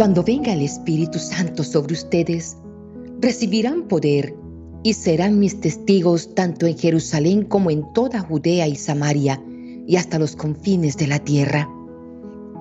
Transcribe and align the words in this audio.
Cuando 0.00 0.24
venga 0.24 0.54
el 0.54 0.62
Espíritu 0.62 1.18
Santo 1.18 1.62
sobre 1.62 1.92
ustedes, 1.92 2.56
recibirán 3.20 3.86
poder 3.86 4.34
y 4.82 4.94
serán 4.94 5.38
mis 5.38 5.60
testigos 5.60 6.34
tanto 6.34 6.64
en 6.64 6.78
Jerusalén 6.78 7.44
como 7.44 7.70
en 7.70 7.84
toda 7.92 8.20
Judea 8.20 8.66
y 8.66 8.76
Samaria 8.76 9.38
y 9.86 9.96
hasta 9.96 10.18
los 10.18 10.36
confines 10.36 10.96
de 10.96 11.06
la 11.06 11.18
tierra. 11.18 11.68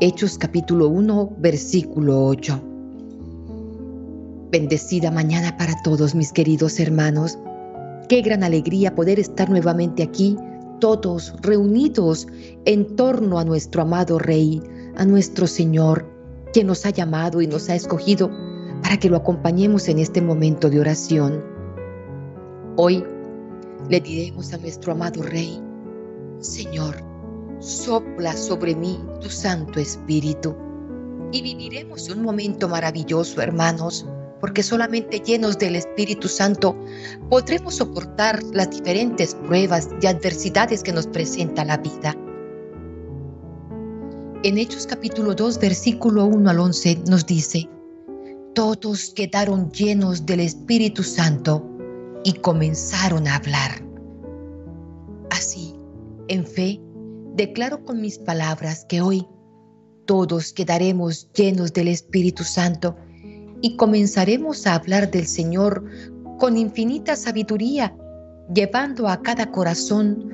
Hechos 0.01 0.37
capítulo 0.37 0.89
1, 0.89 1.37
versículo 1.37 2.25
8. 2.25 2.61
Bendecida 4.51 5.09
mañana 5.09 5.55
para 5.55 5.81
todos 5.81 6.15
mis 6.15 6.33
queridos 6.33 6.77
hermanos. 6.77 7.39
Qué 8.09 8.21
gran 8.21 8.43
alegría 8.43 8.95
poder 8.95 9.17
estar 9.17 9.49
nuevamente 9.49 10.03
aquí, 10.03 10.35
todos 10.81 11.33
reunidos 11.41 12.27
en 12.65 12.97
torno 12.97 13.39
a 13.39 13.45
nuestro 13.45 13.83
amado 13.83 14.19
Rey, 14.19 14.61
a 14.97 15.05
nuestro 15.05 15.47
Señor, 15.47 16.08
quien 16.53 16.67
nos 16.67 16.85
ha 16.85 16.89
llamado 16.89 17.41
y 17.41 17.47
nos 17.47 17.69
ha 17.69 17.75
escogido 17.75 18.29
para 18.81 18.97
que 18.97 19.09
lo 19.09 19.17
acompañemos 19.17 19.87
en 19.87 19.99
este 19.99 20.21
momento 20.21 20.69
de 20.69 20.79
oración. 20.79 21.43
Hoy 22.75 23.03
le 23.89 23.99
diremos 23.99 24.53
a 24.53 24.57
nuestro 24.57 24.93
amado 24.93 25.21
Rey, 25.23 25.61
Señor, 26.39 26.95
sopla 27.59 28.35
sobre 28.35 28.75
mí 28.75 28.99
tu 29.21 29.29
Santo 29.29 29.79
Espíritu 29.79 30.55
y 31.31 31.41
viviremos 31.41 32.09
un 32.09 32.23
momento 32.23 32.67
maravilloso, 32.67 33.41
hermanos, 33.41 34.05
porque 34.39 34.63
solamente 34.63 35.19
llenos 35.19 35.57
del 35.57 35.75
Espíritu 35.75 36.27
Santo 36.27 36.75
podremos 37.29 37.75
soportar 37.75 38.41
las 38.53 38.69
diferentes 38.69 39.35
pruebas 39.35 39.89
y 40.01 40.07
adversidades 40.07 40.81
que 40.81 40.93
nos 40.93 41.07
presenta 41.07 41.65
la 41.65 41.77
vida. 41.77 42.15
En 44.41 44.57
Hechos 44.57 44.87
capítulo 44.87 45.35
2, 45.35 45.59
versículo 45.59 46.23
1 46.23 46.49
al 46.49 46.59
11 46.59 47.03
nos 47.09 47.25
dice, 47.25 47.69
todos 48.55 49.09
quedaron 49.13 49.69
llenos 49.69 50.25
del 50.25 50.39
Espíritu 50.39 51.03
Santo 51.03 51.61
y 52.23 52.31
comenzaron 52.35 53.27
a 53.27 53.35
hablar. 53.35 53.83
Así, 55.29 55.75
en 56.29 56.45
fe, 56.47 56.79
declaro 57.35 57.83
con 57.83 57.99
mis 57.99 58.17
palabras 58.17 58.85
que 58.87 59.01
hoy 59.01 59.27
todos 60.05 60.53
quedaremos 60.53 61.29
llenos 61.33 61.73
del 61.73 61.89
Espíritu 61.89 62.45
Santo 62.45 62.95
y 63.59 63.75
comenzaremos 63.75 64.65
a 64.65 64.75
hablar 64.75 65.11
del 65.11 65.27
Señor 65.27 65.83
con 66.37 66.55
infinita 66.55 67.17
sabiduría, 67.17 67.93
llevando 68.55 69.09
a 69.09 69.21
cada 69.21 69.51
corazón 69.51 70.31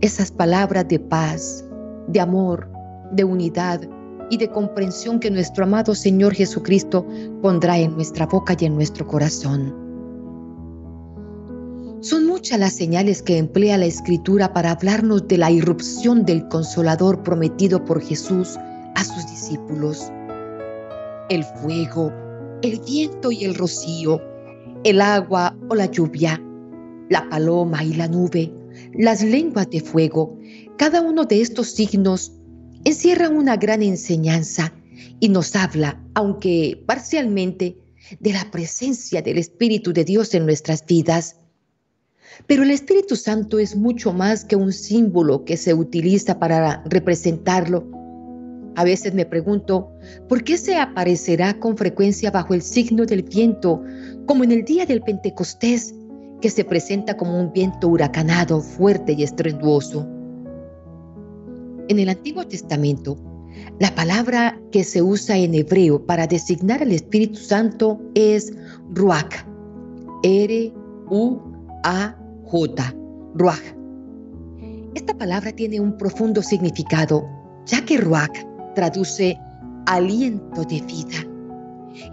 esas 0.00 0.30
palabras 0.30 0.88
de 0.88 0.98
paz, 0.98 1.66
de 2.08 2.18
amor, 2.18 2.71
de 3.12 3.24
unidad 3.24 3.80
y 4.30 4.38
de 4.38 4.48
comprensión 4.48 5.20
que 5.20 5.30
nuestro 5.30 5.64
amado 5.64 5.94
Señor 5.94 6.34
Jesucristo 6.34 7.06
pondrá 7.42 7.78
en 7.78 7.94
nuestra 7.94 8.26
boca 8.26 8.56
y 8.58 8.64
en 8.64 8.74
nuestro 8.74 9.06
corazón. 9.06 9.82
Son 12.00 12.26
muchas 12.26 12.58
las 12.58 12.72
señales 12.72 13.22
que 13.22 13.38
emplea 13.38 13.78
la 13.78 13.84
Escritura 13.84 14.52
para 14.52 14.72
hablarnos 14.72 15.28
de 15.28 15.38
la 15.38 15.50
irrupción 15.50 16.24
del 16.24 16.48
consolador 16.48 17.22
prometido 17.22 17.84
por 17.84 18.02
Jesús 18.02 18.56
a 18.96 19.04
sus 19.04 19.24
discípulos. 19.30 20.10
El 21.28 21.44
fuego, 21.44 22.12
el 22.62 22.80
viento 22.80 23.30
y 23.30 23.44
el 23.44 23.54
rocío, 23.54 24.20
el 24.82 25.00
agua 25.00 25.56
o 25.68 25.74
la 25.74 25.86
lluvia, 25.86 26.42
la 27.08 27.28
paloma 27.28 27.84
y 27.84 27.94
la 27.94 28.08
nube, 28.08 28.52
las 28.94 29.22
lenguas 29.22 29.70
de 29.70 29.80
fuego, 29.80 30.36
cada 30.78 31.02
uno 31.02 31.24
de 31.24 31.40
estos 31.40 31.68
signos 31.68 32.32
encierra 32.84 33.28
una 33.28 33.56
gran 33.56 33.82
enseñanza 33.82 34.72
y 35.20 35.28
nos 35.28 35.54
habla, 35.56 36.00
aunque 36.14 36.82
parcialmente, 36.86 37.78
de 38.20 38.32
la 38.32 38.50
presencia 38.50 39.22
del 39.22 39.38
Espíritu 39.38 39.92
de 39.92 40.04
Dios 40.04 40.34
en 40.34 40.44
nuestras 40.44 40.84
vidas. 40.84 41.36
Pero 42.46 42.62
el 42.62 42.70
Espíritu 42.70 43.16
Santo 43.16 43.58
es 43.58 43.76
mucho 43.76 44.12
más 44.12 44.44
que 44.44 44.56
un 44.56 44.72
símbolo 44.72 45.44
que 45.44 45.56
se 45.56 45.74
utiliza 45.74 46.38
para 46.38 46.82
representarlo. 46.86 47.86
A 48.74 48.84
veces 48.84 49.14
me 49.14 49.26
pregunto, 49.26 49.92
¿por 50.28 50.42
qué 50.42 50.56
se 50.56 50.76
aparecerá 50.76 51.58
con 51.58 51.76
frecuencia 51.76 52.30
bajo 52.30 52.54
el 52.54 52.62
signo 52.62 53.04
del 53.04 53.22
viento, 53.22 53.82
como 54.26 54.44
en 54.44 54.52
el 54.52 54.64
día 54.64 54.86
del 54.86 55.02
Pentecostés, 55.02 55.94
que 56.40 56.50
se 56.50 56.64
presenta 56.64 57.16
como 57.16 57.38
un 57.38 57.52
viento 57.52 57.88
huracanado, 57.88 58.60
fuerte 58.60 59.12
y 59.12 59.22
estruendoso? 59.22 60.08
En 61.88 61.98
el 61.98 62.08
Antiguo 62.08 62.46
Testamento, 62.46 63.16
la 63.78 63.94
palabra 63.94 64.60
que 64.70 64.84
se 64.84 65.02
usa 65.02 65.36
en 65.36 65.54
hebreo 65.54 66.04
para 66.06 66.26
designar 66.26 66.82
al 66.82 66.92
Espíritu 66.92 67.36
Santo 67.36 68.00
es 68.14 68.52
Ruach. 68.94 69.44
R-U-A 70.22 72.16
J, 72.44 72.94
Ruach. 73.34 73.76
Esta 74.94 75.16
palabra 75.18 75.52
tiene 75.52 75.80
un 75.80 75.96
profundo 75.96 76.42
significado, 76.42 77.26
ya 77.66 77.84
que 77.84 77.98
Ruach 77.98 78.38
traduce 78.74 79.36
aliento 79.86 80.62
de 80.64 80.80
vida. 80.82 81.26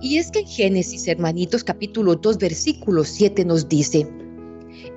Y 0.02 0.18
es 0.18 0.32
que 0.32 0.40
en 0.40 0.48
Génesis, 0.48 1.08
hermanitos, 1.08 1.64
capítulo 1.64 2.16
2, 2.16 2.38
versículo 2.38 3.04
7 3.04 3.46
nos 3.46 3.70
dice, 3.70 4.08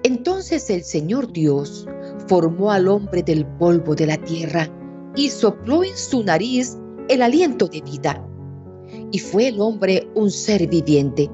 entonces 0.05 0.71
el 0.71 0.83
Señor 0.83 1.33
Dios 1.33 1.87
formó 2.27 2.71
al 2.71 2.89
hombre 2.89 3.23
del 3.23 3.47
polvo 3.59 3.95
de 3.95 4.07
la 4.07 4.17
tierra 4.17 4.69
y 5.17 5.29
sopló 5.29 5.85
en 5.85 5.97
su 5.97 6.23
nariz 6.23 6.79
el 7.09 7.23
aliento 7.23 7.67
de 7.67 7.81
vida. 7.83 8.27
Y 9.11 9.19
fue 9.19 9.49
el 9.49 9.61
hombre 9.61 10.09
un 10.15 10.31
ser 10.31 10.67
viviente. 10.69 11.31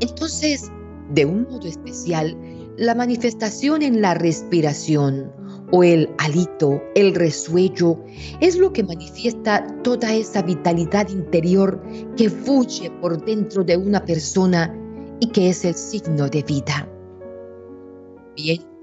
Entonces 0.00 0.70
de 1.10 1.24
un 1.24 1.46
modo 1.50 1.66
especial 1.66 2.36
la 2.76 2.94
manifestación 2.94 3.82
en 3.82 4.00
la 4.00 4.14
respiración 4.14 5.30
o 5.70 5.82
el 5.82 6.10
alito, 6.18 6.82
el 6.94 7.14
resuello, 7.14 7.98
es 8.40 8.56
lo 8.56 8.72
que 8.72 8.82
manifiesta 8.82 9.66
toda 9.82 10.12
esa 10.12 10.42
vitalidad 10.42 11.08
interior 11.08 11.80
que 12.16 12.30
fluye 12.30 12.90
por 13.00 13.24
dentro 13.24 13.64
de 13.64 13.76
una 13.76 14.04
persona 14.04 14.76
y 15.20 15.28
que 15.28 15.50
es 15.50 15.64
el 15.64 15.74
signo 15.74 16.28
de 16.28 16.42
vida. 16.42 16.88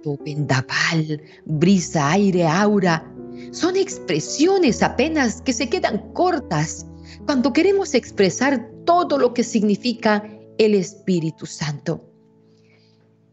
Vendaval, 0.03 1.21
brisa, 1.45 2.11
aire, 2.11 2.47
aura, 2.47 3.07
son 3.51 3.75
expresiones 3.75 4.81
apenas 4.81 5.41
que 5.41 5.53
se 5.53 5.69
quedan 5.69 5.99
cortas 6.13 6.85
cuando 7.25 7.53
queremos 7.53 7.93
expresar 7.93 8.69
todo 8.85 9.17
lo 9.17 9.33
que 9.33 9.43
significa 9.43 10.23
el 10.57 10.75
Espíritu 10.75 11.45
Santo. 11.45 12.03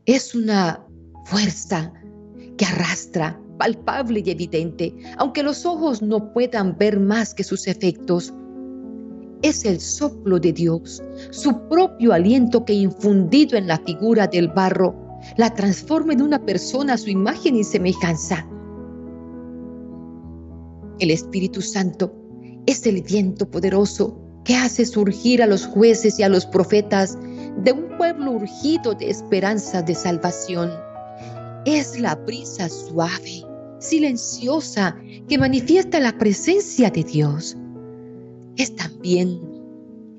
Es 0.06 0.35
una 0.35 0.85
fuerza 1.26 1.93
que 2.56 2.65
arrastra, 2.65 3.41
palpable 3.59 4.23
y 4.25 4.31
evidente, 4.31 4.94
aunque 5.17 5.43
los 5.43 5.67
ojos 5.67 6.03
no 6.03 6.32
puedan 6.32 6.76
ver 6.79 6.99
más 6.99 7.35
que 7.35 7.44
sus 7.44 7.67
efectos. 7.67 8.32
Es 9.43 9.65
el 9.65 9.81
soplo 9.81 10.38
de 10.41 10.53
Dios, 10.53 11.03
su 11.31 11.69
propio 11.69 12.12
aliento 12.12 12.65
que 12.65 12.73
infundido 12.73 13.56
en 13.56 13.69
la 13.69 13.79
figura 13.79 14.26
del 14.26 14.49
barro, 14.49 15.07
la 15.37 15.55
transforma 15.55 16.12
en 16.12 16.23
una 16.23 16.44
persona 16.44 16.94
a 16.94 16.99
su 16.99 17.11
imagen 17.11 17.56
y 17.56 17.65
semejanza. 17.65 18.47
El 20.99 21.11
Espíritu 21.11 21.62
Santo 21.62 22.12
es 22.67 22.87
el 22.87 23.03
viento 23.03 23.50
poderoso 23.50 24.20
que 24.44 24.56
hace 24.56 24.85
surgir 24.87 25.43
a 25.43 25.47
los 25.47 25.67
jueces 25.67 26.19
y 26.19 26.23
a 26.23 26.29
los 26.29 26.47
profetas 26.47 27.19
de 27.62 27.73
un 27.73 27.97
pueblo 27.97 28.32
urgido 28.32 28.94
de 28.94 29.11
esperanza 29.11 29.82
de 29.82 29.94
salvación. 29.94 30.70
Es 31.67 32.00
la 32.00 32.15
brisa 32.15 32.69
suave, 32.69 33.44
silenciosa, 33.79 34.97
que 35.29 35.38
manifiesta 35.38 36.00
la 36.00 36.17
presencia 36.17 36.91
de 36.91 37.05
Dios. 37.05 37.56
Es 38.56 38.75
también 38.75 39.41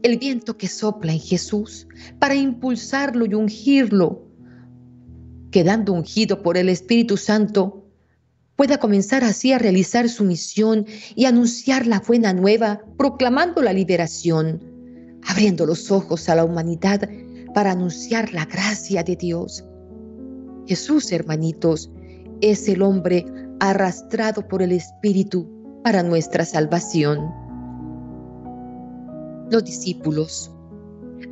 el 0.04 0.18
viento 0.18 0.58
que 0.58 0.68
sopla 0.68 1.12
en 1.12 1.20
Jesús 1.20 1.88
para 2.20 2.36
impulsarlo 2.36 3.26
y 3.26 3.34
ungirlo, 3.34 4.29
quedando 5.52 5.94
ungido 5.94 6.42
por 6.42 6.58
el 6.58 6.70
Espíritu 6.70 7.18
Santo, 7.18 7.86
pueda 8.56 8.78
comenzar 8.78 9.24
así 9.24 9.54
a 9.54 9.58
realizar 9.58 10.10
su 10.10 10.24
misión 10.26 10.86
y 11.16 11.26
anunciar 11.26 11.88
la 11.88 12.02
buena 12.02 12.34
nueva, 12.34 12.82
proclamando 12.98 13.62
la 13.62 13.72
liberación, 13.72 14.62
abriendo 15.24 15.66
los 15.66 15.92
ojos 15.92 16.28
a 16.28 16.36
la 16.36 16.44
humanidad 16.44 17.10
para 17.54 17.72
anunciar 17.72 18.34
la 18.34 18.46
gracia 18.46 19.04
de 19.04 19.16
Dios. 19.16 19.64
Jesús, 20.68 21.12
hermanitos, 21.12 21.90
es 22.42 22.68
el 22.68 22.82
hombre 22.82 23.26
arrastrado 23.60 24.48
por 24.48 24.62
el 24.62 24.72
Espíritu 24.72 25.50
para 25.84 26.04
nuestra 26.04 26.46
salvación. 26.46 27.32
Los 29.50 29.64
discípulos, 29.64 30.52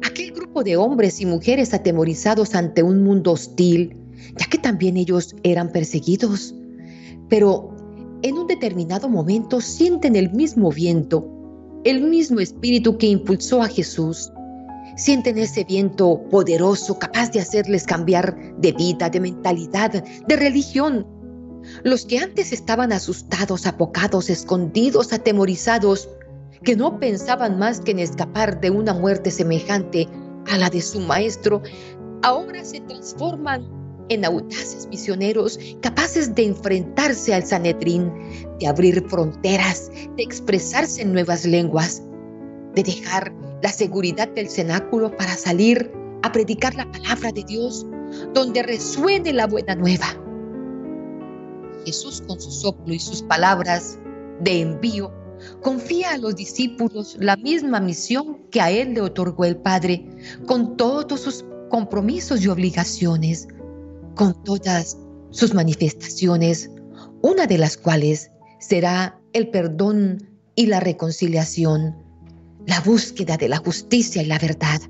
aquel 0.01 0.31
grupo 0.31 0.63
de 0.63 0.77
hombres 0.77 1.21
y 1.21 1.25
mujeres 1.25 1.73
atemorizados 1.73 2.55
ante 2.55 2.83
un 2.83 3.03
mundo 3.03 3.33
hostil, 3.33 4.06
ya 4.35 4.45
que 4.47 4.57
también 4.57 4.97
ellos 4.97 5.35
eran 5.43 5.71
perseguidos, 5.71 6.55
pero 7.29 7.75
en 8.21 8.37
un 8.37 8.47
determinado 8.47 9.07
momento 9.09 9.61
sienten 9.61 10.15
el 10.15 10.31
mismo 10.31 10.71
viento 10.71 11.37
el 11.83 12.01
mismo 12.01 12.41
espíritu 12.41 12.97
que 12.97 13.07
impulsó 13.07 13.61
a 13.61 13.67
Jesús. 13.67 14.31
Sienten 14.97 15.37
ese 15.37 15.63
viento 15.63 16.21
poderoso 16.29 16.99
capaz 16.99 17.31
de 17.31 17.39
hacerles 17.39 17.85
cambiar 17.85 18.35
de 18.57 18.73
vida, 18.73 19.09
de 19.09 19.19
mentalidad, 19.19 20.03
de 20.03 20.35
religión. 20.35 21.07
Los 21.83 22.05
que 22.05 22.19
antes 22.19 22.51
estaban 22.51 22.91
asustados, 22.91 23.65
apocados, 23.65 24.29
escondidos, 24.29 25.13
atemorizados, 25.13 26.09
que 26.63 26.75
no 26.75 26.99
pensaban 26.99 27.57
más 27.57 27.79
que 27.79 27.91
en 27.91 27.99
escapar 27.99 28.59
de 28.59 28.69
una 28.69 28.93
muerte 28.93 29.31
semejante 29.31 30.07
a 30.47 30.57
la 30.57 30.69
de 30.69 30.81
su 30.81 30.99
maestro, 30.99 31.61
ahora 32.23 32.65
se 32.65 32.81
transforman 32.81 33.63
en 34.09 34.25
audaces 34.25 34.87
misioneros 34.89 35.59
capaces 35.81 36.33
de 36.35 36.45
enfrentarse 36.45 37.33
al 37.33 37.45
Sanedrín, 37.45 38.11
de 38.59 38.67
abrir 38.67 39.03
fronteras, 39.07 39.89
de 40.15 40.23
expresarse 40.23 41.01
en 41.01 41.13
nuevas 41.13 41.45
lenguas, 41.45 42.01
de 42.75 42.83
dejar 42.83 43.33
la 43.61 43.71
seguridad 43.71 44.27
del 44.29 44.49
cenáculo 44.49 45.15
para 45.15 45.35
salir 45.35 45.91
a 46.23 46.31
predicar 46.31 46.75
la 46.75 46.89
palabra 46.91 47.31
de 47.31 47.43
Dios 47.43 47.85
donde 48.33 48.63
resuene 48.63 49.33
la 49.33 49.47
buena 49.47 49.75
nueva. 49.75 50.07
Jesús 51.85 52.23
con 52.27 52.39
su 52.39 52.51
soplo 52.51 52.93
y 52.93 52.99
sus 52.99 53.21
palabras 53.21 53.97
de 54.41 54.61
envío 54.61 55.11
confía 55.61 56.13
a 56.13 56.17
los 56.17 56.35
discípulos 56.35 57.15
la 57.19 57.35
misma 57.37 57.79
misión 57.79 58.39
que 58.51 58.61
a 58.61 58.71
él 58.71 58.93
le 58.93 59.01
otorgó 59.01 59.45
el 59.45 59.57
Padre, 59.57 60.05
con 60.45 60.77
todos 60.77 61.21
sus 61.21 61.45
compromisos 61.69 62.43
y 62.43 62.47
obligaciones, 62.47 63.47
con 64.17 64.43
todas 64.43 64.97
sus 65.29 65.53
manifestaciones, 65.53 66.69
una 67.21 67.47
de 67.47 67.57
las 67.57 67.77
cuales 67.77 68.31
será 68.59 69.19
el 69.33 69.49
perdón 69.49 70.29
y 70.55 70.65
la 70.65 70.79
reconciliación, 70.79 71.95
la 72.65 72.81
búsqueda 72.81 73.37
de 73.37 73.47
la 73.47 73.57
justicia 73.57 74.21
y 74.21 74.25
la 74.25 74.39
verdad. 74.39 74.81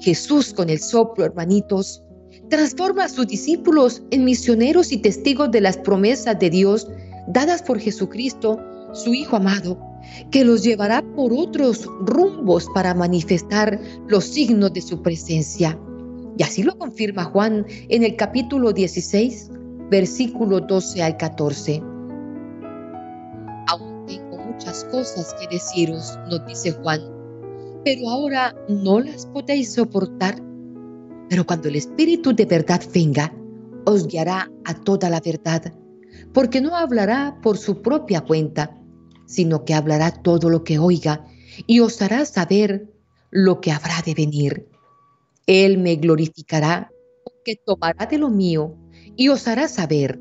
Jesús 0.00 0.52
con 0.52 0.70
el 0.70 0.80
soplo, 0.80 1.24
hermanitos, 1.24 2.02
transforma 2.48 3.04
a 3.04 3.08
sus 3.08 3.26
discípulos 3.26 4.02
en 4.10 4.24
misioneros 4.24 4.90
y 4.90 4.96
testigos 4.96 5.50
de 5.50 5.60
las 5.60 5.76
promesas 5.76 6.38
de 6.38 6.50
Dios 6.50 6.88
dadas 7.28 7.62
por 7.62 7.78
Jesucristo, 7.78 8.58
su 8.94 9.14
Hijo 9.14 9.36
amado, 9.36 9.78
que 10.30 10.44
los 10.44 10.62
llevará 10.62 11.02
por 11.14 11.32
otros 11.32 11.86
rumbos 12.00 12.66
para 12.74 12.94
manifestar 12.94 13.78
los 14.08 14.24
signos 14.24 14.72
de 14.72 14.80
su 14.80 15.00
presencia. 15.02 15.78
Y 16.38 16.42
así 16.42 16.62
lo 16.62 16.76
confirma 16.78 17.24
Juan 17.24 17.66
en 17.88 18.04
el 18.04 18.16
capítulo 18.16 18.72
16, 18.72 19.50
versículo 19.90 20.60
12 20.60 21.02
al 21.02 21.16
14. 21.18 21.82
Aún 23.68 24.06
tengo 24.06 24.38
muchas 24.38 24.84
cosas 24.84 25.34
que 25.34 25.46
deciros, 25.48 26.18
nos 26.30 26.46
dice 26.46 26.72
Juan, 26.72 27.00
pero 27.84 28.08
ahora 28.08 28.54
no 28.68 29.00
las 29.00 29.26
podéis 29.26 29.74
soportar. 29.74 30.36
Pero 31.28 31.46
cuando 31.46 31.68
el 31.68 31.76
Espíritu 31.76 32.34
de 32.34 32.46
verdad 32.46 32.80
venga, 32.94 33.32
os 33.84 34.06
guiará 34.06 34.50
a 34.64 34.74
toda 34.74 35.10
la 35.10 35.20
verdad, 35.20 35.72
porque 36.32 36.62
no 36.62 36.76
hablará 36.76 37.38
por 37.42 37.58
su 37.58 37.82
propia 37.82 38.22
cuenta, 38.22 38.78
sino 39.26 39.64
que 39.64 39.74
hablará 39.74 40.10
todo 40.10 40.48
lo 40.48 40.64
que 40.64 40.78
oiga 40.78 41.26
y 41.66 41.80
os 41.80 42.00
hará 42.00 42.24
saber 42.24 42.90
lo 43.30 43.60
que 43.60 43.72
habrá 43.72 44.02
de 44.04 44.14
venir 44.14 44.71
él 45.46 45.78
me 45.78 45.96
glorificará, 45.96 46.90
porque 47.24 47.56
tomará 47.64 48.06
de 48.06 48.18
lo 48.18 48.30
mío 48.30 48.76
y 49.16 49.28
os 49.28 49.46
hará 49.48 49.68
saber. 49.68 50.20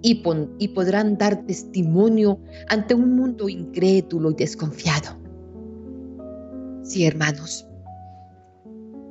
Y, 0.00 0.22
y 0.58 0.68
podrán 0.68 1.18
dar 1.18 1.44
testimonio 1.46 2.40
ante 2.68 2.94
un 2.94 3.16
mundo 3.16 3.48
incrédulo 3.48 4.30
y 4.30 4.34
desconfiado. 4.34 5.18
Sí, 6.84 7.04
hermanos, 7.04 7.66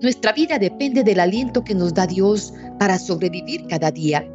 nuestra 0.02 0.32
vida 0.32 0.60
depende 0.60 1.04
del 1.04 1.20
aliento 1.20 1.64
que 1.64 1.76
nos 1.76 1.94
da 1.94 2.08
Dios 2.08 2.54
para 2.80 3.00
sobrevivir 3.00 3.66
cada 3.68 3.92
día. 3.92 4.28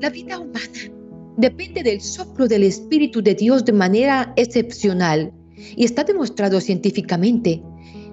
La 0.00 0.10
vida 0.10 0.38
humana 0.38 0.92
depende 1.36 1.82
del 1.82 2.00
soplo 2.00 2.48
del 2.48 2.64
Espíritu 2.64 3.22
de 3.22 3.34
Dios 3.34 3.64
de 3.64 3.72
manera 3.72 4.32
excepcional 4.36 5.32
y 5.76 5.84
está 5.84 6.04
demostrado 6.04 6.60
científicamente 6.60 7.62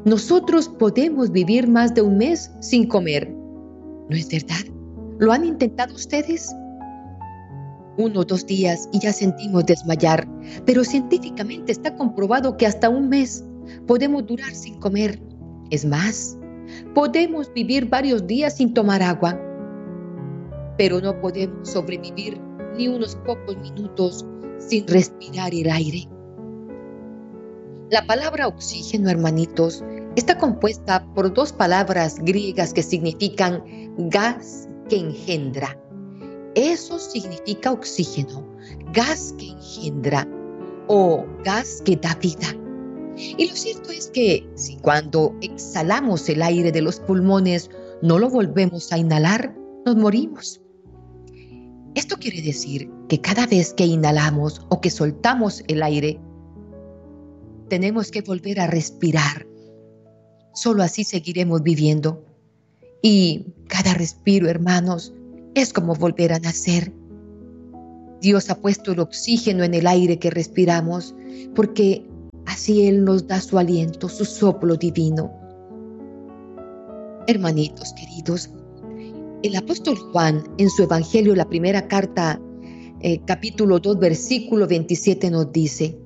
nosotros 0.06 0.69
podemos 0.69 1.31
vivir 1.31 1.68
más 1.68 1.94
de 1.94 2.01
un 2.01 2.18
mes 2.18 2.51
sin 2.62 2.88
comer. 2.88 3.30
¿No 4.10 4.16
es 4.16 4.30
verdad? 4.30 4.74
¿Lo 5.19 5.34
han 5.34 5.46
intentado 5.46 5.94
ustedes? 5.94 6.56
Uno 7.98 8.22
o 8.22 8.25
dos 8.25 8.46
días 8.46 8.88
y 8.94 9.00
ya 9.00 9.12
sentimos 9.12 9.66
desmayar, 9.66 10.25
pero 10.66 10.86
científicamente 10.86 11.74
está 11.74 11.96
comprobado 11.96 12.56
que 12.56 12.66
hasta 12.66 12.88
un 12.88 13.10
mes 13.10 13.44
podemos 13.88 14.25
durar 14.25 14.51
sin 14.51 14.80
comer. 14.80 15.22
Es 15.69 15.84
más, 15.84 16.38
podemos 16.95 17.52
vivir 17.54 17.90
varios 17.90 18.25
días 18.25 18.56
sin 18.56 18.74
tomar 18.74 19.04
agua, 19.04 19.38
pero 20.78 21.02
no 21.02 21.19
podemos 21.19 21.69
sobrevivir 21.69 22.40
ni 22.78 22.88
unos 22.88 23.18
pocos 23.18 23.57
minutos 23.57 24.25
sin 24.60 24.88
respirar 24.88 25.54
el 25.54 25.69
aire. 25.69 26.07
La 27.92 28.06
palabra 28.06 28.48
oxígeno, 28.48 29.10
hermanitos, 29.10 29.84
está 30.16 30.38
compuesta 30.38 31.04
por 31.16 31.34
dos 31.34 31.52
palabras 31.52 32.19
griegas 32.19 32.72
que 32.72 32.84
significan 32.84 33.64
gas 34.10 34.68
que 34.90 34.98
engendra. 34.98 35.76
Eso 36.54 37.00
significa 37.00 37.72
oxígeno, 37.72 38.48
gas 38.94 39.34
que 39.40 39.48
engendra 39.48 40.28
o 40.88 41.26
gas 41.44 41.81
que 41.84 41.96
da 41.96 42.14
vida. 42.22 42.56
Y 43.18 43.50
lo 43.50 43.56
cierto 43.56 43.90
es 43.90 44.12
que 44.12 44.48
si 44.54 44.76
cuando 44.78 45.36
exhalamos 45.42 46.30
el 46.30 46.44
aire 46.44 46.72
de 46.72 46.84
los 46.84 47.00
pulmones 47.00 47.72
no 48.04 48.19
lo 48.19 48.30
volvemos 48.30 48.94
a 48.94 49.00
inhalar, 49.00 49.56
nos 49.88 49.96
morimos. 49.96 50.62
Esto 51.96 52.18
quiere 52.18 52.44
decir 52.44 52.88
que 53.08 53.19
cada 53.19 53.48
vez 53.48 53.74
que 53.74 53.86
inhalamos 53.86 54.64
o 54.69 54.80
que 54.80 54.92
soltamos 54.92 55.64
el 55.68 55.81
aire, 55.81 56.19
tenemos 57.69 58.11
que 58.11 58.21
volver 58.21 58.59
a 58.59 58.68
respirar. 58.68 59.47
Solo 60.54 60.83
así 60.83 61.04
seguiremos 61.04 61.64
viviendo. 61.64 62.26
Y 63.02 63.45
cada 63.68 63.94
respiro, 63.94 64.49
hermanos, 64.49 65.14
es 65.56 65.71
como 65.71 65.95
volver 65.95 66.33
a 66.33 66.40
nacer. 66.40 66.92
Dios 68.21 68.49
ha 68.49 68.59
puesto 68.59 68.92
el 68.92 68.99
oxígeno 68.99 69.64
en 69.64 69.73
el 69.73 69.88
aire 69.88 70.19
que 70.19 70.30
respiramos, 70.30 71.16
porque 71.56 72.06
así 72.45 72.88
Él 72.88 73.06
nos 73.06 73.28
da 73.28 73.40
su 73.40 73.57
aliento, 73.57 74.09
su 74.09 74.26
soplo 74.26 74.76
divino. 74.76 75.31
Hermanitos 77.28 77.94
queridos, 77.94 78.49
el 79.44 79.56
apóstol 79.56 79.95
Juan 80.11 80.44
en 80.57 80.69
su 80.69 80.83
Evangelio, 80.83 81.33
la 81.35 81.47
primera 81.47 81.88
carta, 81.88 82.42
eh, 82.99 83.21
capítulo 83.26 83.80
2, 83.80 83.99
versículo 83.99 84.68
27 84.68 85.31
nos 85.31 85.49
dice, 85.54 85.97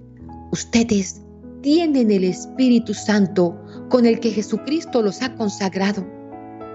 ustedes 0.52 1.23
tienen 1.64 2.12
el 2.12 2.26
Espíritu 2.26 2.94
Santo 2.94 3.58
con 3.90 4.06
el 4.06 4.20
que 4.20 4.32
Jesucristo 4.32 5.02
los 5.02 5.22
ha 5.22 5.34
consagrado 5.36 6.06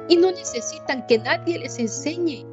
y 0.08 0.16
no 0.16 0.32
necesitan 0.32 1.06
que 1.06 1.18
nadie 1.18 1.58
les 1.58 1.78
enseñe, 1.78 2.46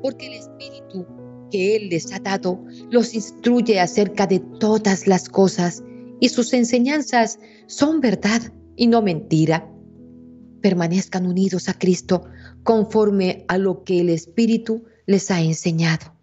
porque 0.00 0.28
el 0.28 0.34
Espíritu 0.34 1.04
que 1.50 1.76
Él 1.76 1.88
les 1.88 2.12
ha 2.12 2.20
dado 2.20 2.64
los 2.90 3.12
instruye 3.14 3.80
acerca 3.80 4.26
de 4.26 4.38
todas 4.38 5.08
las 5.08 5.28
cosas 5.28 5.82
y 6.20 6.28
sus 6.28 6.52
enseñanzas 6.52 7.40
son 7.66 8.00
verdad 8.00 8.40
y 8.76 8.86
no 8.86 9.02
mentira. 9.02 9.68
Permanezcan 10.62 11.26
unidos 11.26 11.68
a 11.68 11.74
Cristo 11.74 12.24
conforme 12.62 13.44
a 13.48 13.58
lo 13.58 13.82
que 13.82 14.00
el 14.00 14.10
Espíritu 14.10 14.84
les 15.06 15.28
ha 15.32 15.40
enseñado. 15.40 16.14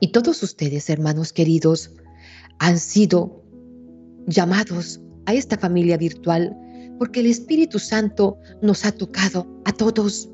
Y 0.00 0.08
todos 0.08 0.42
ustedes, 0.42 0.90
hermanos 0.90 1.32
queridos, 1.32 1.92
han 2.58 2.80
sido 2.80 3.44
llamados 4.28 5.00
a 5.26 5.34
esta 5.34 5.58
familia 5.58 5.96
virtual 5.96 6.56
porque 6.98 7.20
el 7.20 7.26
Espíritu 7.26 7.78
Santo 7.78 8.36
nos 8.60 8.84
ha 8.84 8.92
tocado 8.92 9.46
a 9.64 9.72
todos. 9.72 10.28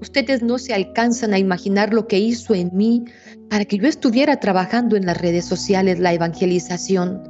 Ustedes 0.00 0.42
no 0.42 0.58
se 0.58 0.74
alcanzan 0.74 1.32
a 1.32 1.38
imaginar 1.38 1.92
lo 1.92 2.06
que 2.06 2.18
hizo 2.18 2.54
en 2.54 2.70
mí 2.74 3.04
para 3.48 3.64
que 3.64 3.78
yo 3.78 3.88
estuviera 3.88 4.38
trabajando 4.38 4.96
en 4.96 5.06
las 5.06 5.18
redes 5.18 5.46
sociales 5.46 5.98
la 5.98 6.12
evangelización. 6.12 7.22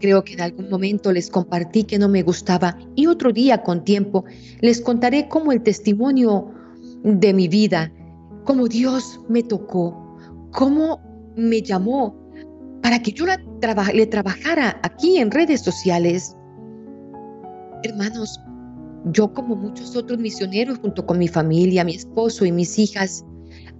Creo 0.00 0.24
que 0.24 0.34
en 0.34 0.40
algún 0.40 0.70
momento 0.70 1.12
les 1.12 1.30
compartí 1.30 1.84
que 1.84 1.98
no 1.98 2.08
me 2.08 2.22
gustaba 2.22 2.78
y 2.94 3.06
otro 3.06 3.32
día 3.32 3.62
con 3.62 3.84
tiempo 3.84 4.24
les 4.60 4.80
contaré 4.80 5.28
cómo 5.28 5.52
el 5.52 5.62
testimonio 5.62 6.50
de 7.02 7.32
mi 7.34 7.48
vida, 7.48 7.92
cómo 8.44 8.66
Dios 8.66 9.20
me 9.28 9.42
tocó, 9.42 10.18
cómo 10.52 11.00
me 11.36 11.60
llamó 11.62 12.25
para 12.86 13.02
que 13.02 13.10
yo 13.10 13.26
le 13.26 14.06
trabajara 14.06 14.78
aquí 14.84 15.18
en 15.18 15.32
redes 15.32 15.60
sociales. 15.60 16.36
Hermanos, 17.82 18.40
yo 19.06 19.32
como 19.32 19.56
muchos 19.56 19.96
otros 19.96 20.20
misioneros 20.20 20.78
junto 20.78 21.04
con 21.04 21.18
mi 21.18 21.26
familia, 21.26 21.82
mi 21.82 21.96
esposo 21.96 22.44
y 22.44 22.52
mis 22.52 22.78
hijas, 22.78 23.24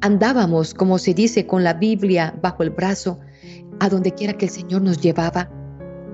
andábamos, 0.01 0.75
como 0.75 0.99
se 0.99 1.15
dice, 1.15 1.47
con 1.47 1.63
la 1.63 1.75
Biblia 1.75 2.37
bajo 2.43 2.65
el 2.65 2.71
brazo, 2.71 3.21
a 3.79 3.89
donde 3.89 4.11
quiera 4.11 4.37
que 4.37 4.47
el 4.47 4.51
Señor 4.51 4.83
nos 4.83 5.01
llevaba, 5.01 5.49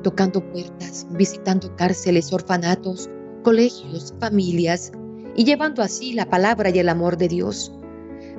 tocando 0.02 0.46
puertas, 0.52 1.06
visitando 1.12 1.74
cárceles, 1.76 2.30
orfanatos, 2.30 3.08
colegios, 3.42 4.12
familias 4.20 4.92
y 5.34 5.44
llevando 5.44 5.80
así 5.80 6.12
la 6.12 6.28
palabra 6.28 6.68
y 6.68 6.78
el 6.78 6.90
amor 6.90 7.16
de 7.16 7.28
Dios. 7.28 7.72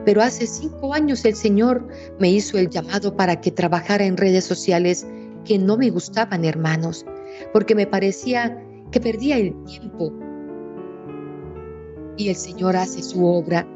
Pero 0.05 0.21
hace 0.21 0.47
cinco 0.47 0.93
años 0.93 1.23
el 1.25 1.35
Señor 1.35 1.87
me 2.19 2.29
hizo 2.29 2.57
el 2.57 2.69
llamado 2.69 3.15
para 3.15 3.39
que 3.39 3.51
trabajara 3.51 4.05
en 4.05 4.17
redes 4.17 4.43
sociales 4.43 5.07
que 5.45 5.57
no 5.57 5.77
me 5.77 5.89
gustaban, 5.89 6.45
hermanos, 6.45 7.05
porque 7.51 7.75
me 7.75 7.87
parecía 7.87 8.61
que 8.91 8.99
perdía 8.99 9.37
el 9.37 9.55
tiempo. 9.65 10.13
Y 12.17 12.29
el 12.29 12.35
Señor 12.35 12.75
hace 12.75 13.01
su 13.01 13.25
obra 13.25 13.67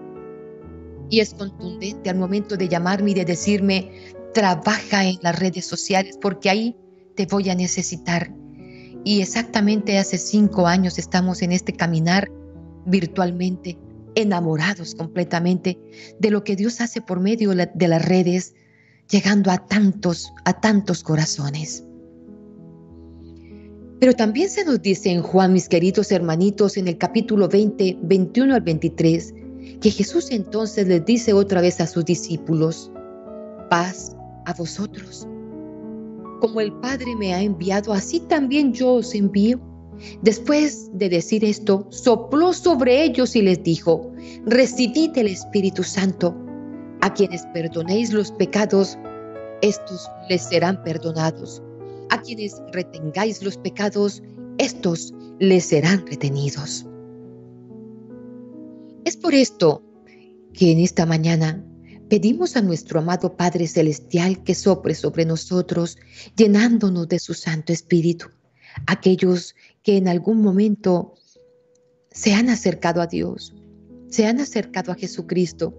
y 1.09 1.21
es 1.21 1.33
contundente 1.33 2.09
al 2.09 2.17
momento 2.17 2.57
de 2.57 2.67
llamarme 2.67 3.11
y 3.11 3.13
de 3.13 3.25
decirme, 3.25 3.91
trabaja 4.33 5.05
en 5.05 5.17
las 5.21 5.39
redes 5.39 5.65
sociales 5.65 6.17
porque 6.21 6.49
ahí 6.49 6.75
te 7.15 7.25
voy 7.25 7.49
a 7.49 7.55
necesitar. 7.55 8.31
Y 9.03 9.21
exactamente 9.21 9.97
hace 9.97 10.17
cinco 10.17 10.67
años 10.67 10.99
estamos 10.99 11.41
en 11.41 11.53
este 11.53 11.73
caminar 11.73 12.29
virtualmente, 12.85 13.77
enamorados 14.17 14.95
completamente 14.95 15.79
de 16.19 16.31
lo 16.31 16.43
que 16.43 16.55
Dios 16.55 16.81
hace 16.81 17.01
por 17.01 17.19
medio 17.19 17.51
de 17.51 17.87
las 17.87 18.03
redes, 18.03 18.55
llegando 19.09 19.51
a 19.51 19.59
tantos, 19.59 20.33
a 20.43 20.59
tantos 20.59 21.03
corazones. 21.03 21.83
Pero 23.99 24.13
también 24.13 24.49
se 24.49 24.65
nos 24.65 24.81
dice 24.81 25.11
en 25.11 25.21
Juan, 25.21 25.53
mis 25.53 25.69
queridos 25.69 26.11
hermanitos, 26.11 26.77
en 26.77 26.87
el 26.87 26.97
capítulo 26.97 27.47
20, 27.47 27.99
21 28.01 28.55
al 28.55 28.61
23, 28.61 29.33
que 29.81 29.91
Jesús 29.91 30.31
entonces 30.31 30.87
les 30.87 31.05
dice 31.05 31.33
otra 31.33 31.61
vez 31.61 31.79
a 31.79 31.85
sus 31.85 32.03
discípulos, 32.03 32.91
paz 33.69 34.15
a 34.45 34.53
vosotros. 34.53 35.27
Como 36.41 36.59
el 36.61 36.73
Padre 36.73 37.15
me 37.17 37.35
ha 37.35 37.41
enviado, 37.41 37.93
así 37.93 38.19
también 38.21 38.73
yo 38.73 38.93
os 38.93 39.13
envío. 39.13 39.59
Después 40.21 40.89
de 40.93 41.09
decir 41.09 41.43
esto, 41.43 41.87
sopló 41.89 42.53
sobre 42.53 43.03
ellos 43.03 43.35
y 43.35 43.41
les 43.41 43.63
dijo, 43.63 44.11
recibid 44.45 45.17
el 45.17 45.27
Espíritu 45.27 45.83
Santo. 45.83 46.35
A 47.01 47.13
quienes 47.13 47.45
perdonéis 47.53 48.11
los 48.11 48.31
pecados, 48.31 48.97
estos 49.61 50.09
les 50.29 50.43
serán 50.43 50.83
perdonados. 50.83 51.61
A 52.09 52.21
quienes 52.21 52.61
retengáis 52.71 53.43
los 53.43 53.57
pecados, 53.57 54.23
estos 54.57 55.13
les 55.39 55.65
serán 55.65 56.05
retenidos. 56.07 56.85
Es 59.05 59.15
por 59.15 59.33
esto 59.33 59.83
que 60.53 60.71
en 60.71 60.79
esta 60.79 61.05
mañana 61.05 61.63
pedimos 62.09 62.55
a 62.55 62.61
nuestro 62.61 62.99
amado 62.99 63.35
Padre 63.37 63.67
Celestial 63.67 64.43
que 64.43 64.55
sopre 64.55 64.95
sobre 64.95 65.25
nosotros, 65.25 65.97
llenándonos 66.35 67.07
de 67.07 67.19
su 67.19 67.33
Santo 67.33 67.71
Espíritu. 67.73 68.27
Aquellos 68.85 69.55
que 69.87 69.95
en 69.95 70.09
algún 70.09 70.41
momento 70.41 71.13
se 72.11 72.33
han 72.33 72.49
acercado 72.49 72.99
a 72.99 73.07
Dios, 73.07 73.55
se 74.09 74.25
han 74.25 74.41
acercado 74.41 74.91
a 74.91 74.95
Jesucristo, 74.95 75.73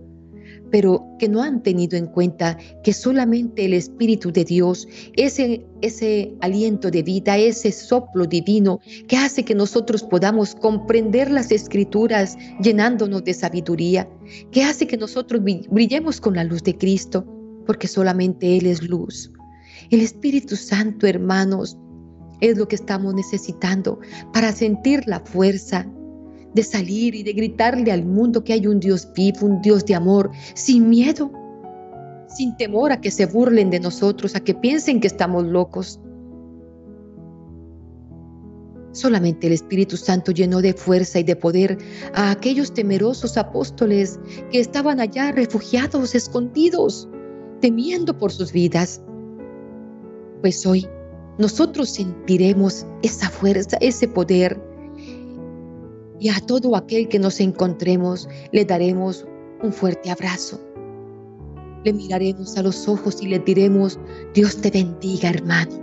pero 0.70 1.04
que 1.18 1.28
no 1.28 1.42
han 1.42 1.62
tenido 1.62 1.98
en 1.98 2.06
cuenta 2.06 2.56
que 2.82 2.94
solamente 2.94 3.66
el 3.66 3.74
Espíritu 3.74 4.32
de 4.32 4.46
Dios, 4.46 4.88
ese, 5.14 5.66
ese 5.82 6.32
aliento 6.40 6.90
de 6.90 7.02
vida, 7.02 7.36
ese 7.36 7.70
soplo 7.70 8.24
divino 8.24 8.80
que 9.08 9.18
hace 9.18 9.44
que 9.44 9.54
nosotros 9.54 10.02
podamos 10.04 10.54
comprender 10.54 11.30
las 11.30 11.52
escrituras 11.52 12.38
llenándonos 12.62 13.24
de 13.24 13.34
sabiduría, 13.34 14.08
que 14.50 14.62
hace 14.62 14.86
que 14.86 14.96
nosotros 14.96 15.42
brillemos 15.68 16.18
con 16.18 16.34
la 16.34 16.44
luz 16.44 16.62
de 16.62 16.78
Cristo, 16.78 17.26
porque 17.66 17.86
solamente 17.86 18.56
Él 18.56 18.64
es 18.68 18.82
luz. 18.82 19.30
El 19.90 20.00
Espíritu 20.00 20.56
Santo, 20.56 21.06
hermanos, 21.06 21.76
es 22.40 22.56
lo 22.56 22.68
que 22.68 22.76
estamos 22.76 23.14
necesitando 23.14 23.98
para 24.32 24.52
sentir 24.52 25.02
la 25.06 25.20
fuerza, 25.20 25.86
de 26.54 26.62
salir 26.62 27.14
y 27.14 27.22
de 27.22 27.32
gritarle 27.32 27.92
al 27.92 28.04
mundo 28.04 28.42
que 28.42 28.52
hay 28.52 28.66
un 28.66 28.80
Dios 28.80 29.08
vivo, 29.14 29.46
un 29.46 29.60
Dios 29.60 29.84
de 29.84 29.94
amor, 29.94 30.30
sin 30.54 30.88
miedo, 30.88 31.30
sin 32.28 32.56
temor 32.56 32.92
a 32.92 33.00
que 33.00 33.10
se 33.10 33.26
burlen 33.26 33.70
de 33.70 33.80
nosotros, 33.80 34.34
a 34.34 34.40
que 34.40 34.54
piensen 34.54 35.00
que 35.00 35.06
estamos 35.06 35.44
locos. 35.44 36.00
Solamente 38.92 39.46
el 39.46 39.52
Espíritu 39.52 39.96
Santo 39.96 40.32
llenó 40.32 40.60
de 40.60 40.72
fuerza 40.72 41.20
y 41.20 41.22
de 41.22 41.36
poder 41.36 41.78
a 42.14 42.30
aquellos 42.30 42.72
temerosos 42.72 43.36
apóstoles 43.36 44.18
que 44.50 44.58
estaban 44.58 44.98
allá 44.98 45.30
refugiados, 45.30 46.14
escondidos, 46.14 47.08
temiendo 47.60 48.16
por 48.16 48.32
sus 48.32 48.52
vidas. 48.52 49.00
Pues 50.40 50.64
hoy 50.66 50.88
nosotros 51.38 51.90
sentiremos 51.90 52.84
esa 53.02 53.30
fuerza, 53.30 53.76
ese 53.80 54.08
poder 54.08 54.60
y 56.18 56.28
a 56.28 56.40
todo 56.40 56.74
aquel 56.74 57.08
que 57.08 57.20
nos 57.20 57.38
encontremos 57.38 58.28
le 58.50 58.64
daremos 58.64 59.24
un 59.62 59.72
fuerte 59.72 60.10
abrazo. 60.10 60.60
Le 61.84 61.92
miraremos 61.92 62.56
a 62.56 62.62
los 62.62 62.88
ojos 62.88 63.22
y 63.22 63.28
le 63.28 63.38
diremos, 63.38 63.98
Dios 64.34 64.60
te 64.60 64.70
bendiga 64.70 65.30
hermano, 65.30 65.78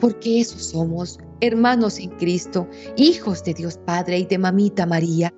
porque 0.00 0.40
eso 0.40 0.58
somos, 0.58 1.18
hermanos 1.40 1.98
en 1.98 2.10
Cristo, 2.16 2.66
hijos 2.96 3.44
de 3.44 3.52
Dios 3.52 3.78
Padre 3.84 4.20
y 4.20 4.24
de 4.24 4.38
Mamita 4.38 4.86
María. 4.86 5.32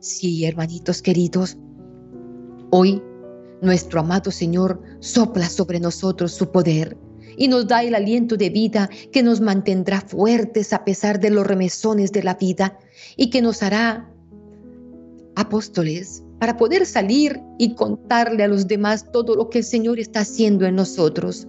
Sí, 0.00 0.44
hermanitos 0.44 1.00
queridos, 1.00 1.56
hoy 2.70 3.02
nuestro 3.62 4.00
amado 4.00 4.30
Señor 4.30 4.80
sopla 5.00 5.48
sobre 5.48 5.80
nosotros 5.80 6.32
su 6.32 6.50
poder 6.52 6.96
y 7.38 7.48
nos 7.48 7.68
da 7.68 7.82
el 7.82 7.94
aliento 7.94 8.36
de 8.36 8.50
vida 8.50 8.90
que 9.12 9.22
nos 9.22 9.40
mantendrá 9.40 10.00
fuertes 10.00 10.72
a 10.72 10.84
pesar 10.84 11.20
de 11.20 11.30
los 11.30 11.46
remesones 11.46 12.12
de 12.12 12.24
la 12.24 12.34
vida 12.34 12.78
y 13.16 13.30
que 13.30 13.40
nos 13.40 13.62
hará 13.62 14.12
apóstoles 15.36 16.24
para 16.40 16.56
poder 16.56 16.84
salir 16.84 17.40
y 17.58 17.74
contarle 17.74 18.42
a 18.42 18.48
los 18.48 18.66
demás 18.66 19.10
todo 19.12 19.36
lo 19.36 19.48
que 19.48 19.58
el 19.58 19.64
Señor 19.64 20.00
está 20.00 20.20
haciendo 20.20 20.66
en 20.66 20.74
nosotros. 20.74 21.46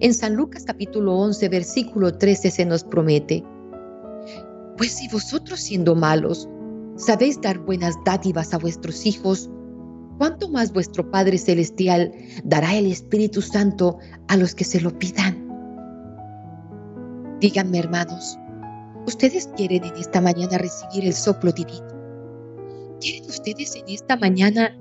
En 0.00 0.14
San 0.14 0.34
Lucas 0.34 0.64
capítulo 0.64 1.14
11, 1.18 1.48
versículo 1.50 2.16
13 2.16 2.50
se 2.50 2.64
nos 2.64 2.82
promete, 2.82 3.44
pues 4.76 4.92
si 4.92 5.08
vosotros 5.08 5.60
siendo 5.60 5.94
malos 5.94 6.48
sabéis 6.96 7.40
dar 7.40 7.58
buenas 7.58 7.94
dádivas 8.04 8.54
a 8.54 8.58
vuestros 8.58 9.04
hijos, 9.04 9.50
¿cuánto 10.18 10.48
más 10.48 10.72
vuestro 10.72 11.10
Padre 11.10 11.38
Celestial 11.38 12.12
dará 12.44 12.74
el 12.74 12.86
Espíritu 12.86 13.42
Santo 13.42 13.98
a 14.28 14.36
los 14.36 14.54
que 14.54 14.64
se 14.64 14.80
lo 14.80 14.96
pidan? 14.98 15.46
Díganme, 17.40 17.78
hermanos, 17.78 18.38
¿ustedes 19.06 19.48
quieren 19.56 19.84
en 19.84 19.96
esta 19.96 20.20
mañana 20.20 20.58
recibir 20.58 21.04
el 21.06 21.12
soplo 21.12 21.52
divino? 21.52 21.86
¿Quieren 23.00 23.28
ustedes 23.28 23.76
en 23.76 23.84
esta 23.88 24.16
mañana 24.16 24.76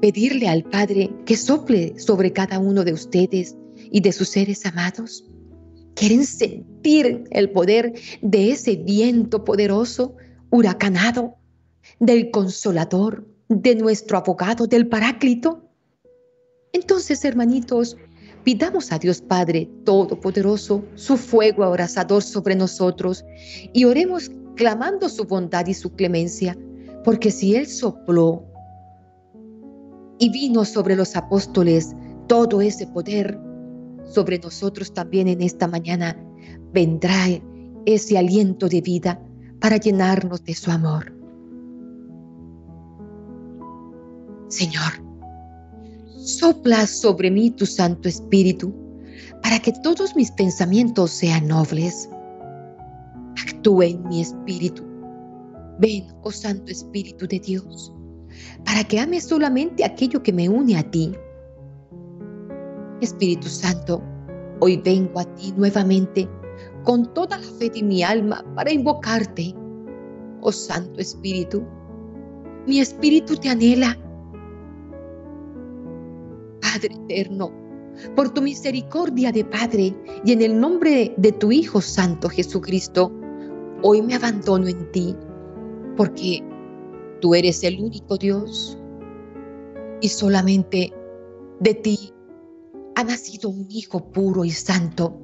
pedirle 0.00 0.48
al 0.48 0.64
Padre 0.64 1.10
que 1.26 1.36
sople 1.36 1.98
sobre 1.98 2.32
cada 2.32 2.58
uno 2.58 2.84
de 2.84 2.92
ustedes 2.92 3.56
y 3.90 4.00
de 4.00 4.12
sus 4.12 4.28
seres 4.30 4.64
amados? 4.64 5.24
¿Quieren 5.94 6.24
sentir 6.24 7.24
el 7.30 7.50
poder 7.50 7.94
de 8.22 8.50
ese 8.50 8.76
viento 8.76 9.44
poderoso, 9.44 10.16
huracanado, 10.50 11.36
del 12.00 12.30
consolador, 12.30 13.26
de 13.48 13.74
nuestro 13.74 14.18
abogado, 14.18 14.66
del 14.66 14.88
Paráclito? 14.88 15.62
Entonces, 16.72 17.24
hermanitos, 17.24 17.96
pidamos 18.44 18.92
a 18.92 18.98
Dios 18.98 19.20
Padre 19.20 19.70
Todopoderoso 19.84 20.84
su 20.94 21.16
fuego 21.16 21.64
abrasador 21.64 22.22
sobre 22.22 22.54
nosotros 22.54 23.24
y 23.72 23.84
oremos 23.84 24.30
clamando 24.56 25.08
su 25.08 25.24
bondad 25.24 25.66
y 25.66 25.74
su 25.74 25.94
clemencia, 25.94 26.56
porque 27.04 27.30
si 27.30 27.54
Él 27.54 27.66
sopló 27.66 28.44
y 30.18 30.30
vino 30.30 30.64
sobre 30.64 30.96
los 30.96 31.14
apóstoles 31.16 31.94
todo 32.26 32.60
ese 32.60 32.86
poder, 32.86 33.38
sobre 34.04 34.38
nosotros 34.38 34.92
también 34.92 35.28
en 35.28 35.42
esta 35.42 35.68
mañana 35.68 36.16
vendrá 36.72 37.26
ese 37.84 38.18
aliento 38.18 38.68
de 38.68 38.80
vida 38.80 39.20
para 39.60 39.76
llenarnos 39.76 40.44
de 40.44 40.54
su 40.54 40.70
amor. 40.70 41.15
Señor, 44.48 44.92
sopla 46.18 46.86
sobre 46.86 47.30
mí 47.32 47.50
tu 47.50 47.66
Santo 47.66 48.08
Espíritu 48.08 48.72
para 49.42 49.58
que 49.58 49.72
todos 49.82 50.14
mis 50.14 50.30
pensamientos 50.32 51.10
sean 51.10 51.48
nobles. 51.48 52.08
Actúe 53.42 53.82
en 53.82 54.08
mi 54.08 54.20
espíritu. 54.20 54.84
Ven, 55.80 56.06
oh 56.22 56.30
Santo 56.30 56.70
Espíritu 56.70 57.26
de 57.26 57.40
Dios, 57.40 57.92
para 58.64 58.84
que 58.84 59.00
ame 59.00 59.20
solamente 59.20 59.84
aquello 59.84 60.22
que 60.22 60.32
me 60.32 60.48
une 60.48 60.76
a 60.76 60.90
ti. 60.90 61.12
Espíritu 63.00 63.48
Santo, 63.48 64.00
hoy 64.60 64.76
vengo 64.78 65.18
a 65.18 65.24
ti 65.34 65.52
nuevamente 65.56 66.28
con 66.84 67.12
toda 67.14 67.38
la 67.38 67.46
fe 67.58 67.68
de 67.68 67.82
mi 67.82 68.04
alma 68.04 68.44
para 68.54 68.72
invocarte. 68.72 69.54
Oh 70.40 70.52
Santo 70.52 71.00
Espíritu, 71.00 71.66
mi 72.66 72.78
espíritu 72.78 73.36
te 73.36 73.48
anhela 73.48 73.98
Padre 76.76 76.94
eterno, 76.94 77.50
por 78.14 78.34
tu 78.34 78.42
misericordia 78.42 79.32
de 79.32 79.46
Padre 79.46 79.96
y 80.26 80.32
en 80.32 80.42
el 80.42 80.60
nombre 80.60 81.14
de 81.16 81.32
tu 81.32 81.50
Hijo 81.50 81.80
Santo 81.80 82.28
Jesucristo, 82.28 83.10
hoy 83.82 84.02
me 84.02 84.14
abandono 84.14 84.68
en 84.68 84.92
ti, 84.92 85.16
porque 85.96 86.44
tú 87.22 87.34
eres 87.34 87.64
el 87.64 87.80
único 87.80 88.18
Dios 88.18 88.76
y 90.02 90.08
solamente 90.10 90.92
de 91.60 91.72
ti 91.72 92.12
ha 92.94 93.04
nacido 93.04 93.48
un 93.48 93.66
Hijo 93.70 94.12
puro 94.12 94.44
y 94.44 94.50
santo. 94.50 95.18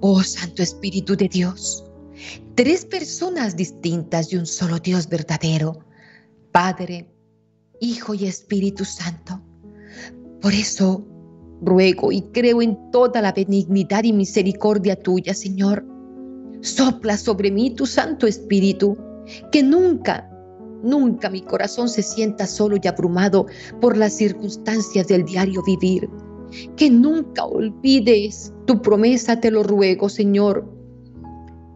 Oh 0.00 0.24
Santo 0.24 0.60
Espíritu 0.60 1.14
de 1.14 1.28
Dios, 1.28 1.84
tres 2.56 2.84
personas 2.84 3.54
distintas 3.54 4.28
de 4.30 4.38
un 4.38 4.46
solo 4.46 4.80
Dios 4.80 5.08
verdadero, 5.08 5.84
Padre, 6.50 7.06
Hijo 7.80 8.14
y 8.14 8.26
Espíritu 8.26 8.84
Santo. 8.84 9.40
Por 10.40 10.52
eso 10.52 11.06
ruego 11.62 12.12
y 12.12 12.22
creo 12.32 12.62
en 12.62 12.90
toda 12.90 13.20
la 13.20 13.32
benignidad 13.32 14.04
y 14.04 14.12
misericordia 14.12 14.96
tuya, 14.96 15.34
Señor. 15.34 15.84
Sopla 16.60 17.16
sobre 17.16 17.50
mí 17.50 17.70
tu 17.70 17.86
Santo 17.86 18.26
Espíritu, 18.26 18.96
que 19.50 19.62
nunca 19.62 20.30
Nunca 20.82 21.28
mi 21.28 21.42
corazón 21.42 21.88
se 21.88 22.02
sienta 22.02 22.46
solo 22.46 22.76
y 22.82 22.88
abrumado 22.88 23.46
por 23.80 23.96
las 23.96 24.16
circunstancias 24.16 25.08
del 25.08 25.24
diario 25.24 25.62
vivir. 25.62 26.08
Que 26.76 26.90
nunca 26.90 27.44
olvides 27.44 28.52
tu 28.66 28.80
promesa, 28.80 29.40
te 29.40 29.50
lo 29.50 29.62
ruego, 29.62 30.08
Señor. 30.08 30.66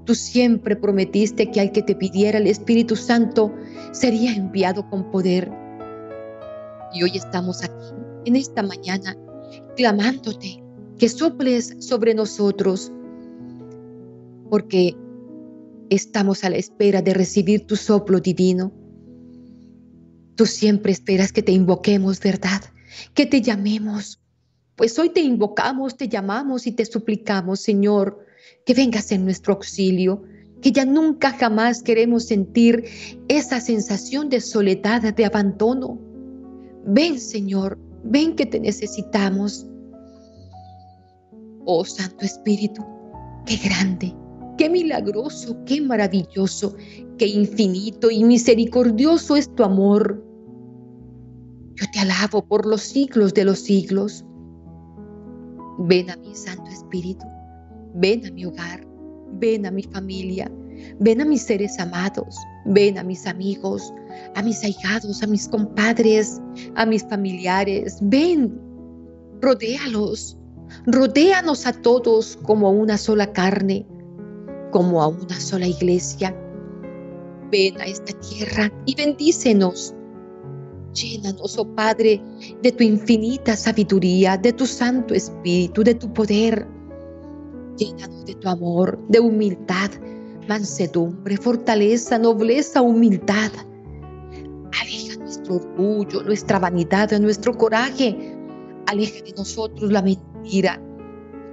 Tú 0.05 0.15
siempre 0.15 0.77
prometiste 0.77 1.51
que 1.51 1.61
al 1.61 1.73
que 1.73 1.83
te 1.83 1.95
pidiera 1.95 2.39
el 2.39 2.47
Espíritu 2.47 2.97
Santo 2.97 3.53
sería 3.93 4.35
enviado 4.35 4.89
con 4.89 5.11
poder. 5.11 5.51
Y 6.95 7.03
hoy 7.03 7.13
estamos 7.15 7.63
aquí, 7.63 7.75
en 8.25 8.37
esta 8.37 8.63
mañana, 8.63 9.17
clamándote 9.77 10.63
que 10.99 11.09
soples 11.09 11.75
sobre 11.81 12.15
nosotros, 12.15 12.93
porque 14.49 14.97
estamos 15.91 16.45
a 16.45 16.51
la 16.51 16.57
espera 16.57 17.03
de 17.03 17.15
recibir 17.15 17.67
tu 17.67 17.77
soplo 17.77 18.21
divino 18.21 18.73
Tú 20.37 20.47
siempre 20.47 20.91
esperas 20.91 21.33
que 21.33 21.43
te 21.43 21.53
invoquemos, 21.53 22.19
¿verdad? 22.21 22.63
Que 23.15 23.27
te 23.27 23.41
llamemos. 23.41 24.21
Pues 24.75 24.99
hoy 24.99 25.11
te 25.11 25.21
invocamos, 25.21 25.97
te 25.97 26.09
llamamos 26.09 26.67
y 26.67 26.73
te 26.73 26.85
suplicamos, 26.85 27.61
Señor, 27.61 28.19
que 28.67 28.75
vengas 28.75 29.13
en 29.13 29.25
nuestro 29.25 29.55
auxilio, 29.55 30.25
que 30.61 30.73
ya 30.73 30.85
nunca 30.85 31.31
jamás 31.31 31.83
queremos 31.83 32.25
sentir 32.25 32.85
esa 33.29 33.61
sensación 33.61 34.29
de 34.29 34.41
soledad, 34.41 35.15
de 35.15 35.25
abandono. 35.25 36.01
Ven, 36.87 37.19
Señor, 37.19 37.79
ven 38.05 38.37
que 38.37 38.47
te 38.47 38.61
necesitamos. 38.61 39.67
Oh 41.65 41.85
Santo 41.85 42.25
Espíritu, 42.25 42.85
qué 43.47 43.57
grande, 43.57 44.15
qué 44.59 44.69
milagroso, 44.69 45.57
qué 45.65 45.81
maravilloso, 45.81 46.75
qué 47.17 47.27
infinito 47.27 48.11
y 48.11 48.23
misericordioso 48.25 49.37
es 49.37 49.53
tu 49.55 49.63
amor. 49.63 50.23
Yo 51.77 51.87
te 51.93 52.01
alabo 52.01 52.47
por 52.47 52.67
los 52.67 52.83
siglos 52.83 53.33
de 53.33 53.45
los 53.45 53.61
siglos. 53.61 54.25
Ven 55.79 56.11
a 56.11 56.17
mi 56.17 56.35
Santo 56.35 56.71
Espíritu, 56.71 57.25
ven 57.95 58.27
a 58.27 58.31
mi 58.31 58.45
hogar, 58.45 58.87
ven 59.33 59.65
a 59.65 59.71
mi 59.71 59.83
familia, 59.85 60.53
ven 61.01 61.23
a 61.23 61.25
mis 61.25 61.43
seres 61.43 61.79
amados, 61.81 62.37
ven 62.67 62.99
a 62.99 63.05
mis 63.05 63.27
amigos, 63.27 63.93
a 64.35 64.43
mis 64.43 64.63
ahijados, 64.65 65.23
a 65.23 65.27
mis 65.27 65.49
compadres, 65.49 66.41
a 66.77 66.87
mis 66.87 67.05
familiares, 67.05 67.99
ven, 68.03 68.59
rodéalos, 69.41 70.39
rodéanos 70.87 71.67
a 71.67 71.73
todos 71.73 72.39
como 72.43 72.69
a 72.69 72.71
una 72.71 72.99
sola 72.99 73.33
carne, 73.33 73.87
como 74.71 75.03
a 75.03 75.09
una 75.09 75.39
sola 75.41 75.67
iglesia. 75.67 76.35
Ven 77.51 77.81
a 77.81 77.85
esta 77.85 78.13
tierra 78.21 78.73
y 78.87 78.95
bendícenos 78.95 79.95
Llénanos, 80.95 81.59
oh 81.59 81.67
Padre, 81.75 82.23
de 82.63 82.71
tu 82.71 82.85
infinita 82.85 83.57
sabiduría, 83.57 84.37
de 84.37 84.53
tu 84.53 84.65
Santo 84.65 85.13
Espíritu, 85.13 85.83
de 85.83 85.95
tu 85.95 86.13
poder. 86.13 86.67
Llénanos 87.77 88.25
de 88.25 88.35
tu 88.37 88.49
amor, 88.49 88.99
de 89.09 89.19
humildad, 89.19 89.91
mansedumbre, 90.49 91.37
fortaleza, 91.37 92.19
nobleza, 92.19 92.83
humildad. 92.83 93.53
Aleja 94.81 95.17
nuestro 95.19 95.57
orgullo, 95.57 96.23
nuestra 96.23 96.59
vanidad, 96.59 97.11
nuestro 97.21 97.57
coraje. 97.57 98.37
Aleja 98.87 99.25
de 99.25 99.33
nosotros 99.37 99.91
la 99.91 100.03
mentira. 100.03 100.81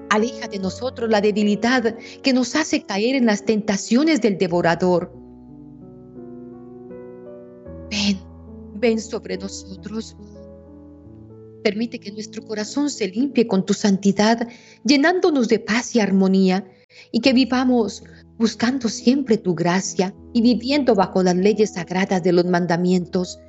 Aleja 0.09 0.47
de 0.47 0.59
nosotros 0.59 1.09
la 1.09 1.21
debilidad 1.21 1.95
que 2.21 2.33
nos 2.33 2.55
hace 2.55 2.83
caer 2.83 3.15
en 3.15 3.25
las 3.25 3.45
tentaciones 3.45 4.21
del 4.21 4.37
devorador. 4.37 5.13
Ven 7.89 8.31
ven 8.81 8.99
sobre 8.99 9.37
nosotros. 9.37 10.17
Permite 11.63 11.99
que 11.99 12.11
nuestro 12.11 12.43
corazón 12.43 12.89
se 12.89 13.07
limpie 13.07 13.47
con 13.47 13.65
tu 13.65 13.73
santidad, 13.73 14.49
llenándonos 14.83 15.47
de 15.47 15.59
paz 15.59 15.95
y 15.95 15.99
armonía, 15.99 16.69
y 17.11 17.21
que 17.21 17.31
vivamos 17.31 18.03
buscando 18.41 18.89
siempre 18.89 19.37
tu 19.37 19.53
gracia 19.53 20.15
y 20.33 20.41
viviendo 20.41 20.95
bajo 20.95 21.21
las 21.21 21.35
leyes 21.35 21.75
sagradas 21.75 22.23
de 22.23 22.33
los 22.33 22.43
mandamientos, 22.45 23.39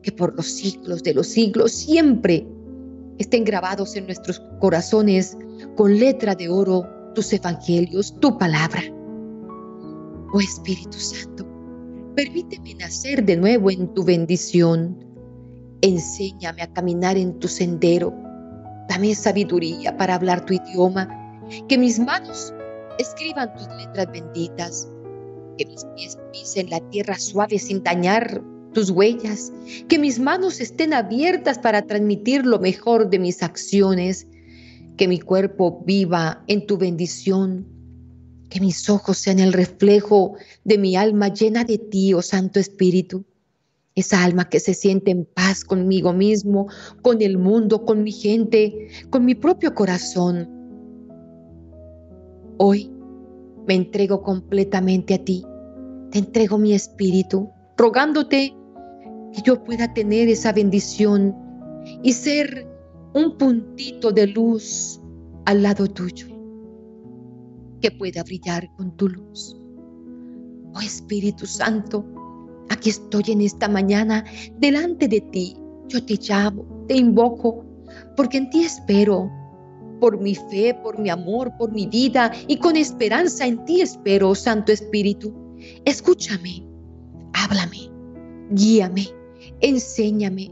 que 0.00 0.12
por 0.12 0.36
los 0.36 0.46
siglos 0.46 1.02
de 1.02 1.12
los 1.12 1.26
siglos 1.26 1.72
siempre 1.72 2.46
estén 3.18 3.42
grabados 3.42 3.96
en 3.96 4.06
nuestros 4.06 4.40
corazones 4.60 5.36
con 5.76 5.98
letra 5.98 6.36
de 6.36 6.48
oro 6.48 6.86
tus 7.16 7.32
evangelios, 7.32 8.14
tu 8.20 8.38
palabra. 8.38 8.80
Oh 10.32 10.40
Espíritu 10.40 10.98
Santo, 10.98 11.44
Permíteme 12.14 12.74
nacer 12.76 13.24
de 13.24 13.36
nuevo 13.36 13.72
en 13.72 13.92
tu 13.94 14.04
bendición. 14.04 15.04
Enséñame 15.82 16.62
a 16.62 16.72
caminar 16.72 17.16
en 17.16 17.38
tu 17.40 17.48
sendero. 17.48 18.14
Dame 18.88 19.16
sabiduría 19.16 19.96
para 19.96 20.14
hablar 20.14 20.44
tu 20.44 20.54
idioma. 20.54 21.08
Que 21.68 21.78
mis 21.78 21.98
manos 21.98 22.52
escriban 22.98 23.54
tus 23.54 23.68
letras 23.68 24.10
benditas. 24.12 24.88
Que 25.56 25.66
mis 25.66 25.84
pies 25.96 26.18
pisen 26.32 26.70
la 26.70 26.80
tierra 26.90 27.18
suave 27.18 27.58
sin 27.58 27.82
dañar 27.82 28.42
tus 28.72 28.90
huellas. 28.90 29.52
Que 29.88 29.98
mis 29.98 30.18
manos 30.18 30.60
estén 30.60 30.94
abiertas 30.94 31.58
para 31.58 31.82
transmitir 31.82 32.44
lo 32.44 32.58
mejor 32.58 33.10
de 33.10 33.18
mis 33.18 33.42
acciones. 33.42 34.26
Que 34.96 35.08
mi 35.08 35.18
cuerpo 35.20 35.82
viva 35.84 36.42
en 36.46 36.66
tu 36.66 36.76
bendición 36.76 37.78
que 38.48 38.60
mis 38.60 38.88
ojos 38.88 39.18
sean 39.18 39.38
el 39.38 39.52
reflejo 39.52 40.36
de 40.64 40.78
mi 40.78 40.96
alma 40.96 41.28
llena 41.28 41.64
de 41.64 41.78
ti, 41.78 42.14
oh 42.14 42.22
Santo 42.22 42.58
Espíritu. 42.58 43.24
Esa 43.94 44.22
alma 44.22 44.48
que 44.48 44.60
se 44.60 44.74
siente 44.74 45.10
en 45.10 45.24
paz 45.24 45.64
conmigo 45.64 46.12
mismo, 46.12 46.68
con 47.02 47.20
el 47.20 47.36
mundo, 47.36 47.84
con 47.84 48.02
mi 48.02 48.12
gente, 48.12 48.88
con 49.10 49.24
mi 49.24 49.34
propio 49.34 49.74
corazón. 49.74 50.57
Hoy 52.58 52.90
me 53.66 53.74
entrego 53.74 54.22
completamente 54.22 55.14
a 55.14 55.24
ti. 55.24 55.44
Te 56.10 56.18
entrego 56.18 56.58
mi 56.58 56.72
espíritu, 56.74 57.50
rogándote 57.76 58.54
que 59.32 59.42
yo 59.42 59.62
pueda 59.62 59.92
tener 59.94 60.28
esa 60.28 60.52
bendición 60.52 61.36
y 62.02 62.12
ser 62.12 62.66
un 63.14 63.38
puntito 63.38 64.10
de 64.10 64.26
luz 64.26 65.00
al 65.46 65.62
lado 65.62 65.86
tuyo 65.86 66.26
que 67.80 67.90
pueda 67.90 68.22
brillar 68.24 68.68
con 68.76 68.96
tu 68.96 69.08
luz. 69.08 69.56
Oh 70.74 70.80
Espíritu 70.80 71.46
Santo, 71.46 72.04
aquí 72.70 72.90
estoy 72.90 73.24
en 73.28 73.40
esta 73.40 73.68
mañana 73.68 74.24
delante 74.58 75.08
de 75.08 75.20
ti. 75.20 75.56
Yo 75.88 76.04
te 76.04 76.16
llamo, 76.16 76.84
te 76.88 76.96
invoco, 76.96 77.64
porque 78.16 78.38
en 78.38 78.50
ti 78.50 78.64
espero. 78.64 79.30
Por 80.00 80.20
mi 80.20 80.34
fe, 80.34 80.74
por 80.82 80.98
mi 80.98 81.10
amor, 81.10 81.52
por 81.58 81.72
mi 81.72 81.86
vida 81.86 82.32
y 82.46 82.58
con 82.58 82.76
esperanza 82.76 83.46
en 83.46 83.64
ti 83.64 83.80
espero, 83.80 84.34
Santo 84.34 84.72
Espíritu. 84.72 85.34
Escúchame, 85.84 86.66
háblame, 87.32 87.90
guíame, 88.50 89.08
enséñame, 89.60 90.50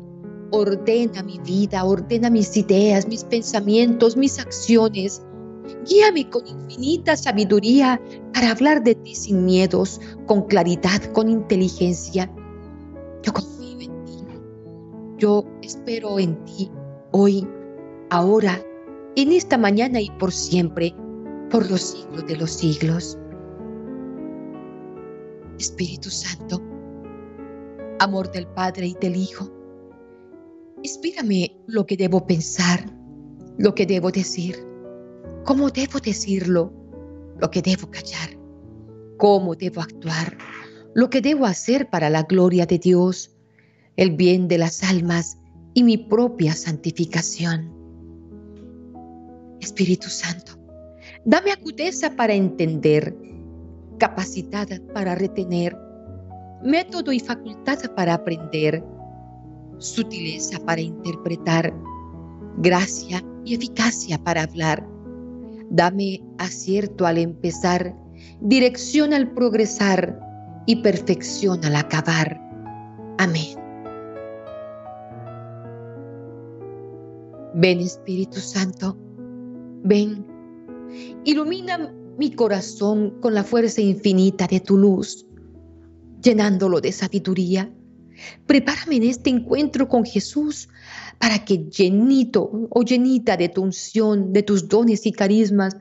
ordena 0.51 1.23
mi 1.23 1.39
vida, 1.39 1.85
ordena 1.85 2.31
mis 2.31 2.57
ideas, 2.57 3.07
mis 3.07 3.25
pensamientos, 3.25 4.17
mis 4.17 4.39
acciones. 4.39 5.23
Guíame 5.89 6.29
con 6.31 6.47
infinita 6.47 7.17
sabiduría 7.17 8.01
para 8.33 8.51
hablar 8.51 8.83
de 8.83 8.95
ti 8.95 9.15
sin 9.15 9.45
miedos, 9.45 10.01
con 10.27 10.43
claridad, 10.43 11.03
con 11.13 11.29
inteligencia. 11.29 12.31
Yo 13.23 13.33
confío 13.33 13.81
en 13.81 14.05
ti. 14.05 14.25
Yo 15.19 15.45
espero 15.63 16.19
en 16.19 16.45
ti 16.45 16.71
hoy, 17.13 17.47
ahora, 18.11 18.61
en 19.17 19.33
esta 19.33 19.59
mañana 19.59 20.01
y 20.01 20.11
por 20.11 20.33
siempre, 20.33 20.95
por 21.51 21.71
los 21.71 21.81
siglos 21.81 22.27
de 22.27 22.37
los 22.37 22.51
siglos. 22.51 23.19
Espíritu 25.59 26.11
Santo, 26.11 26.63
amor 27.99 28.31
del 28.31 28.47
Padre 28.47 28.89
y 28.89 28.95
del 29.01 29.17
Hijo, 29.17 29.51
Inspírame 30.83 31.59
lo 31.67 31.85
que 31.85 31.97
debo 31.97 32.27
pensar, 32.27 32.93
lo 33.59 33.75
que 33.75 33.87
debo 33.87 34.13
decir, 34.13 34.57
cómo 35.45 35.71
debo 35.71 35.99
decirlo, 35.99 36.73
lo 37.41 37.51
que 37.51 37.61
debo 37.61 37.91
callar, 37.91 38.39
cómo 39.17 39.57
debo 39.57 39.81
actuar, 39.81 40.39
lo 40.95 41.11
que 41.11 41.21
debo 41.21 41.47
hacer 41.47 41.91
para 41.91 42.09
la 42.09 42.23
gloria 42.23 42.67
de 42.67 42.79
Dios, 42.79 43.35
el 43.97 44.13
bien 44.13 44.47
de 44.47 44.59
las 44.59 44.85
almas 44.85 45.39
y 45.75 45.83
mi 45.83 45.97
propia 45.97 46.55
santificación. 46.55 47.76
Espíritu 49.67 50.09
Santo, 50.09 50.53
dame 51.25 51.51
agudeza 51.51 52.15
para 52.15 52.33
entender, 52.33 53.15
capacidad 53.99 54.69
para 54.95 55.17
retener, 55.17 55.77
método 56.63 57.11
y 57.11 57.19
facultad 57.19 57.79
para 57.97 58.15
aprender, 58.15 58.85
sutileza 59.79 60.61
para 60.61 60.81
interpretar, 60.81 61.75
gracia 62.59 63.25
y 63.45 63.55
eficacia 63.57 64.19
para 64.19 64.45
hablar. 64.45 64.87
Dame 65.71 66.23
acierto 66.39 67.05
al 67.05 67.19
empezar, 67.19 67.93
dirección 68.41 69.13
al 69.13 69.33
progresar 69.35 70.17
y 70.67 70.77
perfección 70.77 71.65
al 71.65 71.75
acabar. 71.75 72.41
Amén. 73.19 73.59
Ven 77.55 77.81
Espíritu 77.81 78.39
Santo, 78.39 78.97
ven, 79.87 80.27
ilumina 81.25 81.93
mi 82.19 82.33
corazón 82.33 83.21
con 83.21 83.35
la 83.35 83.45
fuerza 83.45 83.81
infinita 83.81 84.47
de 84.47 84.61
tu 84.61 84.77
luz, 84.77 85.27
llenándolo 86.23 86.81
de 86.81 86.93
sabiduría. 86.93 87.73
Prepárame 88.47 88.97
en 88.97 89.03
este 89.05 89.31
encuentro 89.31 89.89
con 89.89 90.05
Jesús 90.05 90.69
para 91.19 91.45
que 91.45 91.69
llenito 91.69 92.51
o 92.71 92.83
llenita 92.83 93.37
de 93.37 93.49
tu 93.49 93.63
unción, 93.63 94.33
de 94.33 94.43
tus 94.43 94.69
dones 94.69 95.07
y 95.07 95.13
carismas, 95.13 95.77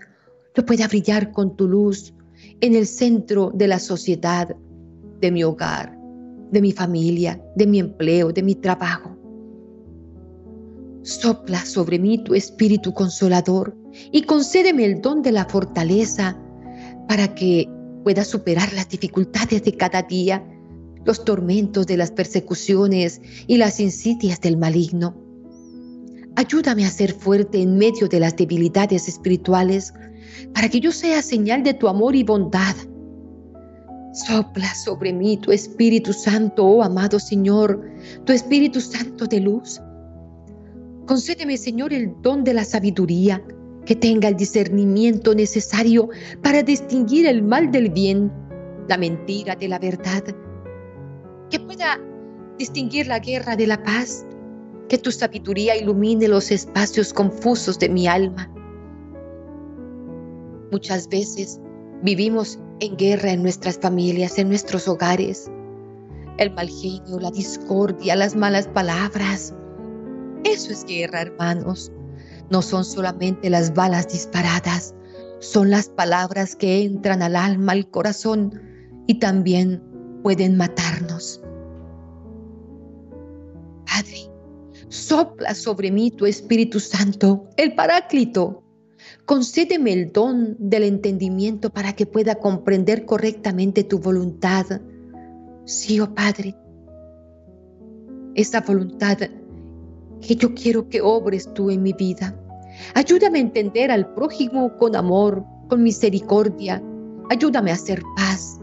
lo 0.53 0.65
pueda 0.65 0.87
brillar 0.87 1.31
con 1.31 1.55
tu 1.55 1.67
luz 1.67 2.13
en 2.61 2.75
el 2.75 2.87
centro 2.87 3.51
de 3.53 3.67
la 3.67 3.79
sociedad, 3.79 4.55
de 5.19 5.31
mi 5.31 5.43
hogar, 5.43 5.97
de 6.51 6.61
mi 6.61 6.71
familia, 6.71 7.41
de 7.55 7.67
mi 7.67 7.79
empleo, 7.79 8.31
de 8.31 8.43
mi 8.43 8.55
trabajo. 8.55 9.14
Sopla 11.05 11.63
sobre 11.63 11.99
mí 11.99 12.17
tu 12.17 12.33
espíritu 12.33 12.91
consolador 12.91 13.77
y 14.11 14.23
concédeme 14.23 14.85
el 14.85 15.01
don 15.01 15.21
de 15.21 15.31
la 15.31 15.45
fortaleza 15.45 16.35
para 17.07 17.35
que 17.35 17.69
pueda 18.03 18.25
superar 18.25 18.73
las 18.73 18.89
dificultades 18.89 19.63
de 19.63 19.77
cada 19.77 20.01
día, 20.01 20.43
los 21.05 21.23
tormentos 21.23 21.85
de 21.85 21.97
las 21.97 22.09
persecuciones 22.09 23.21
y 23.45 23.57
las 23.57 23.79
insidias 23.79 24.41
del 24.41 24.57
maligno. 24.57 25.15
Ayúdame 26.37 26.87
a 26.87 26.89
ser 26.89 27.13
fuerte 27.13 27.61
en 27.61 27.77
medio 27.77 28.07
de 28.07 28.19
las 28.19 28.35
debilidades 28.35 29.07
espirituales 29.07 29.93
para 30.55 30.69
que 30.69 30.79
yo 30.79 30.91
sea 30.91 31.21
señal 31.21 31.61
de 31.61 31.75
tu 31.75 31.87
amor 31.87 32.15
y 32.15 32.23
bondad. 32.23 32.75
Sopla 34.25 34.73
sobre 34.73 35.13
mí 35.13 35.37
tu 35.37 35.51
Espíritu 35.51 36.13
Santo, 36.13 36.65
oh 36.65 36.81
amado 36.81 37.19
Señor, 37.19 37.79
tu 38.25 38.33
Espíritu 38.33 38.81
Santo 38.81 39.27
de 39.27 39.39
luz 39.39 39.79
Concédeme, 41.05 41.57
Señor, 41.57 41.93
el 41.93 42.19
don 42.21 42.43
de 42.43 42.53
la 42.53 42.63
sabiduría, 42.63 43.43
que 43.85 43.95
tenga 43.95 44.27
el 44.27 44.35
discernimiento 44.35 45.35
necesario 45.35 46.09
para 46.41 46.63
distinguir 46.63 47.27
el 47.27 47.43
mal 47.43 47.71
del 47.71 47.91
bien, 47.91 48.31
la 48.89 48.97
mentira 48.97 49.55
de 49.55 49.67
la 49.67 49.77
verdad, 49.77 50.23
que 51.51 51.59
pueda 51.59 51.99
distinguir 52.57 53.05
la 53.05 53.19
guerra 53.19 53.55
de 53.55 53.67
la 53.67 53.81
paz, 53.83 54.25
que 54.89 54.97
tu 54.97 55.11
sabiduría 55.11 55.75
ilumine 55.75 56.27
los 56.27 56.49
espacios 56.51 57.13
confusos 57.13 57.77
de 57.77 57.89
mi 57.89 58.07
alma. 58.07 58.51
Muchas 60.71 61.07
veces 61.07 61.59
vivimos 62.01 62.59
en 62.79 62.97
guerra 62.97 63.31
en 63.31 63.43
nuestras 63.43 63.77
familias, 63.77 64.39
en 64.39 64.49
nuestros 64.49 64.87
hogares. 64.87 65.51
El 66.37 66.51
mal 66.51 66.69
genio, 66.69 67.19
la 67.19 67.31
discordia, 67.31 68.15
las 68.15 68.35
malas 68.35 68.67
palabras, 68.67 69.53
eso 70.45 70.71
es 70.71 70.85
guerra, 70.85 71.21
hermanos. 71.21 71.91
No 72.49 72.61
son 72.61 72.85
solamente 72.85 73.49
las 73.49 73.73
balas 73.73 74.07
disparadas, 74.07 74.93
son 75.39 75.71
las 75.71 75.89
palabras 75.89 76.55
que 76.55 76.83
entran 76.83 77.21
al 77.21 77.35
alma, 77.35 77.73
al 77.73 77.89
corazón 77.89 78.61
y 79.07 79.19
también 79.19 79.83
pueden 80.23 80.55
matarnos. 80.55 81.41
Padre, 83.85 84.31
sopla 84.89 85.55
sobre 85.55 85.91
mí 85.91 86.11
tu 86.11 86.25
Espíritu 86.25 86.79
Santo, 86.79 87.49
el 87.57 87.73
Paráclito. 87.75 88.63
Concédeme 89.25 89.93
el 89.93 90.11
don 90.11 90.55
del 90.59 90.83
entendimiento 90.83 91.71
para 91.71 91.93
que 91.93 92.05
pueda 92.05 92.35
comprender 92.35 93.05
correctamente 93.05 93.83
tu 93.83 93.99
voluntad. 93.99 94.65
Sí, 95.65 95.99
oh 95.99 96.13
Padre, 96.13 96.55
esa 98.35 98.61
voluntad 98.61 99.17
que 100.21 100.35
yo 100.35 100.53
quiero 100.53 100.87
que 100.89 101.01
obres 101.01 101.51
tú 101.53 101.69
en 101.69 101.83
mi 101.83 101.93
vida. 101.93 102.37
Ayúdame 102.93 103.39
a 103.39 103.41
entender 103.41 103.91
al 103.91 104.13
prójimo 104.13 104.75
con 104.77 104.95
amor, 104.95 105.43
con 105.69 105.83
misericordia. 105.83 106.81
Ayúdame 107.29 107.71
a 107.71 107.75
hacer 107.75 108.01
paz. 108.15 108.59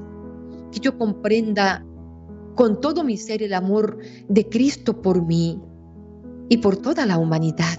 Que 0.71 0.81
yo 0.81 0.97
comprenda 0.99 1.85
con 2.55 2.81
todo 2.81 3.05
mi 3.05 3.17
ser 3.17 3.43
el 3.43 3.55
amor 3.55 3.99
de 4.29 4.49
Cristo 4.49 5.01
por 5.01 5.25
mí 5.25 5.61
y 6.49 6.59
por 6.59 6.77
toda 6.77 7.07
la 7.07 7.19
humanidad. 7.19 7.79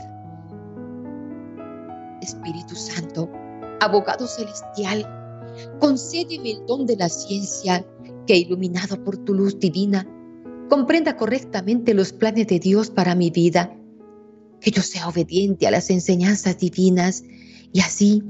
Espíritu 2.22 2.76
Santo, 2.76 3.30
abogado 3.82 4.26
celestial, 4.26 5.06
concédeme 5.80 6.52
el 6.52 6.66
don 6.66 6.86
de 6.86 6.96
la 6.96 7.10
ciencia 7.10 7.86
que, 8.26 8.38
iluminado 8.38 9.04
por 9.04 9.18
tu 9.18 9.34
luz 9.34 9.60
divina, 9.60 10.08
comprenda 10.74 11.18
correctamente 11.18 11.94
los 11.94 12.14
planes 12.14 12.48
de 12.48 12.58
Dios 12.58 12.90
para 12.90 13.14
mi 13.14 13.30
vida, 13.30 13.78
que 14.60 14.72
yo 14.72 14.82
sea 14.82 15.08
obediente 15.08 15.68
a 15.68 15.72
las 15.72 15.92
enseñanzas 15.92 16.58
divinas 16.58 17.24
y 17.72 17.80
así 17.82 18.24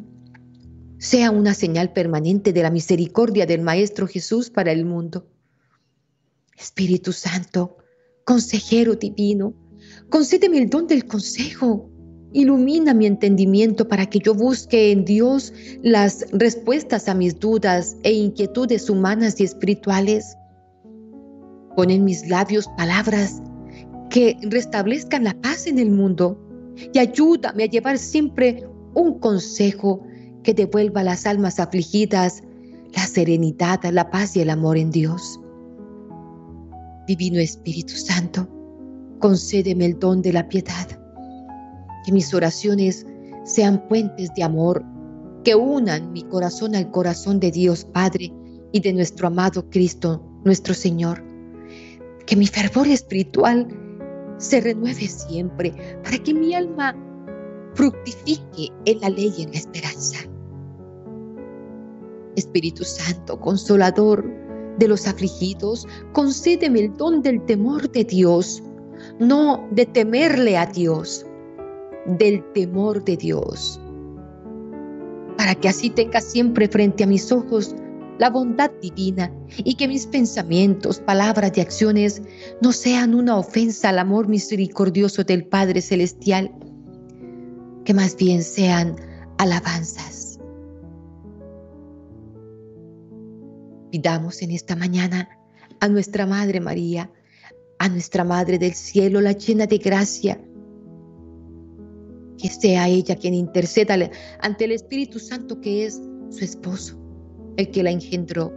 sea 0.97 1.31
una 1.31 1.53
señal 1.53 1.93
permanente 1.93 2.51
de 2.51 2.61
la 2.61 2.69
misericordia 2.69 3.45
del 3.45 3.61
Maestro 3.61 4.07
Jesús 4.07 4.49
para 4.49 4.73
el 4.73 4.83
mundo. 4.83 5.25
Espíritu 6.57 7.13
Santo, 7.13 7.77
consejero 8.25 8.95
divino, 8.95 9.53
concédeme 10.09 10.57
el 10.57 10.69
don 10.69 10.85
del 10.85 11.05
consejo. 11.05 11.89
Ilumina 12.33 12.93
mi 12.93 13.05
entendimiento 13.05 13.87
para 13.87 14.07
que 14.07 14.19
yo 14.19 14.33
busque 14.33 14.91
en 14.91 15.05
Dios 15.05 15.53
las 15.81 16.25
respuestas 16.33 17.07
a 17.07 17.13
mis 17.13 17.39
dudas 17.39 17.95
e 18.03 18.11
inquietudes 18.11 18.89
humanas 18.89 19.39
y 19.39 19.45
espirituales. 19.45 20.35
Pon 21.75 21.89
en 21.89 22.03
mis 22.03 22.27
labios 22.27 22.67
palabras 22.77 23.41
que 24.09 24.37
restablezcan 24.43 25.23
la 25.23 25.33
paz 25.41 25.65
en 25.65 25.79
el 25.79 25.89
mundo 25.89 26.37
y 26.93 26.99
ayúdame 26.99 27.63
a 27.63 27.67
llevar 27.67 27.97
siempre 27.97 28.67
un 28.93 29.19
consejo 29.19 30.05
que 30.43 30.53
devuelva 30.53 31.01
a 31.01 31.05
las 31.05 31.25
almas 31.25 31.59
afligidas 31.59 32.43
la 32.95 33.07
serenidad, 33.07 33.83
la 33.91 34.11
paz 34.11 34.35
y 34.35 34.41
el 34.41 34.51
amor 34.51 34.77
en 34.77 34.91
Dios. 34.91 35.39
Divino 37.07 37.39
Espíritu 37.39 37.95
Santo, 37.95 38.47
concédeme 39.19 39.85
el 39.85 39.99
don 39.99 40.21
de 40.21 40.31
la 40.31 40.47
piedad, 40.47 40.87
que 42.05 42.11
mis 42.11 42.33
oraciones 42.33 43.05
sean 43.45 43.87
puentes 43.87 44.31
de 44.35 44.43
amor 44.43 44.85
que 45.43 45.55
unan 45.55 46.13
mi 46.13 46.21
corazón 46.23 46.75
al 46.75 46.91
corazón 46.91 47.39
de 47.39 47.51
Dios 47.51 47.83
Padre 47.83 48.31
y 48.71 48.79
de 48.79 48.93
nuestro 48.93 49.27
amado 49.27 49.69
Cristo, 49.69 50.23
nuestro 50.45 50.73
Señor 50.73 51.32
que 52.25 52.35
mi 52.35 52.47
fervor 52.47 52.87
espiritual 52.87 53.67
se 54.37 54.61
renueve 54.61 55.07
siempre, 55.07 55.73
para 56.03 56.17
que 56.17 56.33
mi 56.33 56.53
alma 56.53 56.95
fructifique 57.75 58.69
en 58.85 58.99
la 59.01 59.09
ley 59.09 59.33
y 59.37 59.43
en 59.43 59.51
la 59.51 59.57
esperanza. 59.57 60.19
Espíritu 62.35 62.83
Santo, 62.83 63.39
consolador 63.39 64.25
de 64.79 64.87
los 64.87 65.07
afligidos, 65.07 65.87
concédeme 66.13 66.79
el 66.81 66.97
don 66.97 67.21
del 67.21 67.43
temor 67.45 67.89
de 67.91 68.03
Dios, 68.03 68.63
no 69.19 69.67
de 69.71 69.85
temerle 69.85 70.57
a 70.57 70.65
Dios, 70.65 71.25
del 72.05 72.43
temor 72.53 73.03
de 73.03 73.17
Dios, 73.17 73.79
para 75.37 75.55
que 75.55 75.69
así 75.69 75.89
tenga 75.89 76.21
siempre 76.21 76.67
frente 76.67 77.03
a 77.03 77.07
mis 77.07 77.31
ojos 77.31 77.75
la 78.23 78.29
bondad 78.29 78.71
divina 78.81 79.29
y 79.57 79.75
que 79.75 79.85
mis 79.85 80.07
pensamientos, 80.07 81.01
palabras 81.01 81.51
y 81.57 81.59
acciones 81.59 82.21
no 82.61 82.71
sean 82.71 83.15
una 83.15 83.35
ofensa 83.35 83.89
al 83.89 83.99
amor 83.99 84.29
misericordioso 84.29 85.25
del 85.25 85.45
Padre 85.45 85.81
Celestial, 85.81 86.49
que 87.83 87.93
más 87.93 88.15
bien 88.15 88.41
sean 88.41 88.95
alabanzas. 89.39 90.39
Pidamos 93.91 94.41
en 94.41 94.51
esta 94.51 94.77
mañana 94.77 95.27
a 95.81 95.89
nuestra 95.89 96.25
Madre 96.25 96.61
María, 96.61 97.11
a 97.77 97.89
nuestra 97.89 98.23
Madre 98.23 98.57
del 98.57 98.73
Cielo, 98.73 99.19
la 99.19 99.33
llena 99.33 99.65
de 99.65 99.79
gracia. 99.79 100.39
Que 102.37 102.47
sea 102.47 102.87
ella 102.87 103.17
quien 103.17 103.33
interceda 103.33 103.97
ante 104.39 104.63
el 104.63 104.71
Espíritu 104.71 105.19
Santo 105.19 105.59
que 105.59 105.85
es 105.85 106.01
su 106.29 106.45
esposo, 106.45 107.02
el 107.57 107.69
que 107.71 107.83
la 107.83 107.91
engendró. 107.91 108.51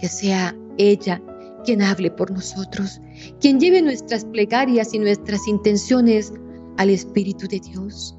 Que 0.00 0.08
sea 0.08 0.56
ella 0.76 1.22
quien 1.64 1.82
hable 1.82 2.10
por 2.10 2.30
nosotros, 2.30 3.00
quien 3.40 3.58
lleve 3.58 3.82
nuestras 3.82 4.24
plegarias 4.24 4.94
y 4.94 4.98
nuestras 4.98 5.46
intenciones 5.48 6.32
al 6.76 6.90
Espíritu 6.90 7.46
de 7.48 7.60
Dios. 7.60 8.16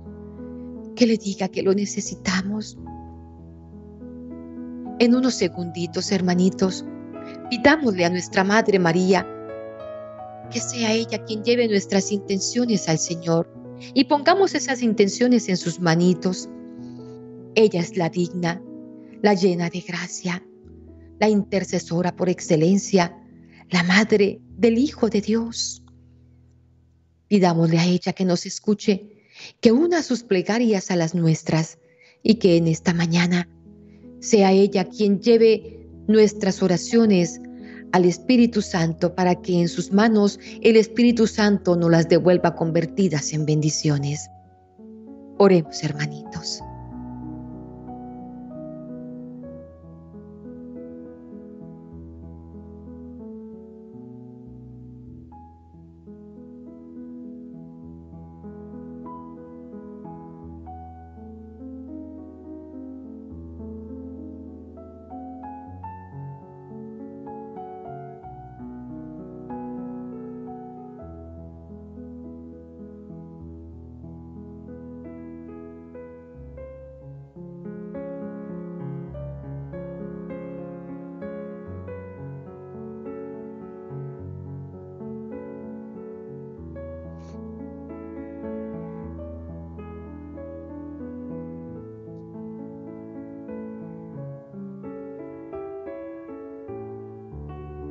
Que 0.95 1.07
le 1.07 1.17
diga 1.17 1.47
que 1.47 1.63
lo 1.63 1.73
necesitamos. 1.73 2.77
En 4.99 5.15
unos 5.15 5.35
segunditos, 5.35 6.11
hermanitos, 6.11 6.85
pidámosle 7.49 8.05
a 8.05 8.09
nuestra 8.09 8.43
Madre 8.43 8.79
María 8.79 9.25
que 10.49 10.59
sea 10.59 10.93
ella 10.93 11.23
quien 11.25 11.43
lleve 11.43 11.67
nuestras 11.67 12.11
intenciones 12.11 12.89
al 12.89 12.97
Señor 12.97 13.47
y 13.93 14.05
pongamos 14.05 14.55
esas 14.55 14.81
intenciones 14.81 15.47
en 15.49 15.57
sus 15.57 15.79
manitos. 15.79 16.49
Ella 17.55 17.81
es 17.81 17.97
la 17.97 18.09
digna, 18.09 18.61
la 19.21 19.33
llena 19.33 19.69
de 19.69 19.81
gracia, 19.81 20.43
la 21.19 21.29
intercesora 21.29 22.15
por 22.15 22.29
excelencia, 22.29 23.15
la 23.69 23.83
madre 23.83 24.41
del 24.57 24.77
Hijo 24.77 25.09
de 25.09 25.21
Dios. 25.21 25.83
Pidámosle 27.27 27.79
a 27.79 27.85
ella 27.85 28.13
que 28.13 28.25
nos 28.25 28.45
escuche, 28.45 29.27
que 29.61 29.71
una 29.71 30.03
sus 30.03 30.23
plegarias 30.23 30.91
a 30.91 30.95
las 30.95 31.13
nuestras 31.13 31.77
y 32.23 32.35
que 32.35 32.57
en 32.57 32.67
esta 32.67 32.93
mañana 32.93 33.47
sea 34.19 34.51
ella 34.51 34.85
quien 34.85 35.21
lleve 35.21 35.87
nuestras 36.07 36.61
oraciones 36.63 37.39
al 37.91 38.05
Espíritu 38.05 38.61
Santo 38.61 39.15
para 39.15 39.35
que 39.41 39.59
en 39.59 39.67
sus 39.67 39.91
manos 39.91 40.39
el 40.61 40.75
Espíritu 40.75 41.27
Santo 41.27 41.75
nos 41.75 41.91
las 41.91 42.09
devuelva 42.09 42.55
convertidas 42.55 43.33
en 43.33 43.45
bendiciones. 43.45 44.29
Oremos, 45.37 45.83
hermanitos. 45.83 46.61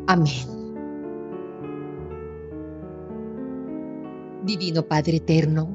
Amén. 0.09 0.33
Divino 4.43 4.89
Padre 4.89 5.19
Eterno, 5.19 5.69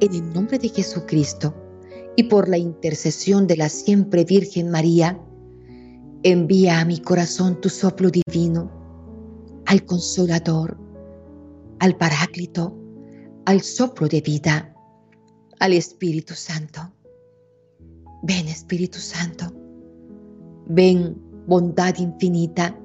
en 0.00 0.12
el 0.12 0.32
nombre 0.32 0.58
de 0.58 0.68
Jesucristo 0.70 1.54
y 2.16 2.24
por 2.24 2.48
la 2.48 2.58
intercesión 2.58 3.46
de 3.46 3.56
la 3.56 3.68
siempre 3.68 4.24
Virgen 4.24 4.70
María, 4.70 5.20
envía 6.24 6.80
a 6.80 6.84
mi 6.84 6.98
corazón 6.98 7.60
tu 7.60 7.68
soplo 7.68 8.10
divino, 8.10 8.72
al 9.66 9.84
consolador, 9.84 10.76
al 11.78 11.96
paráclito, 11.96 12.76
al 13.44 13.60
soplo 13.60 14.08
de 14.08 14.20
vida, 14.20 14.74
al 15.60 15.74
Espíritu 15.74 16.34
Santo. 16.34 16.80
Ven 18.24 18.48
Espíritu 18.48 18.98
Santo, 18.98 19.46
ven 20.66 21.16
bondad 21.46 21.94
infinita, 21.98 22.76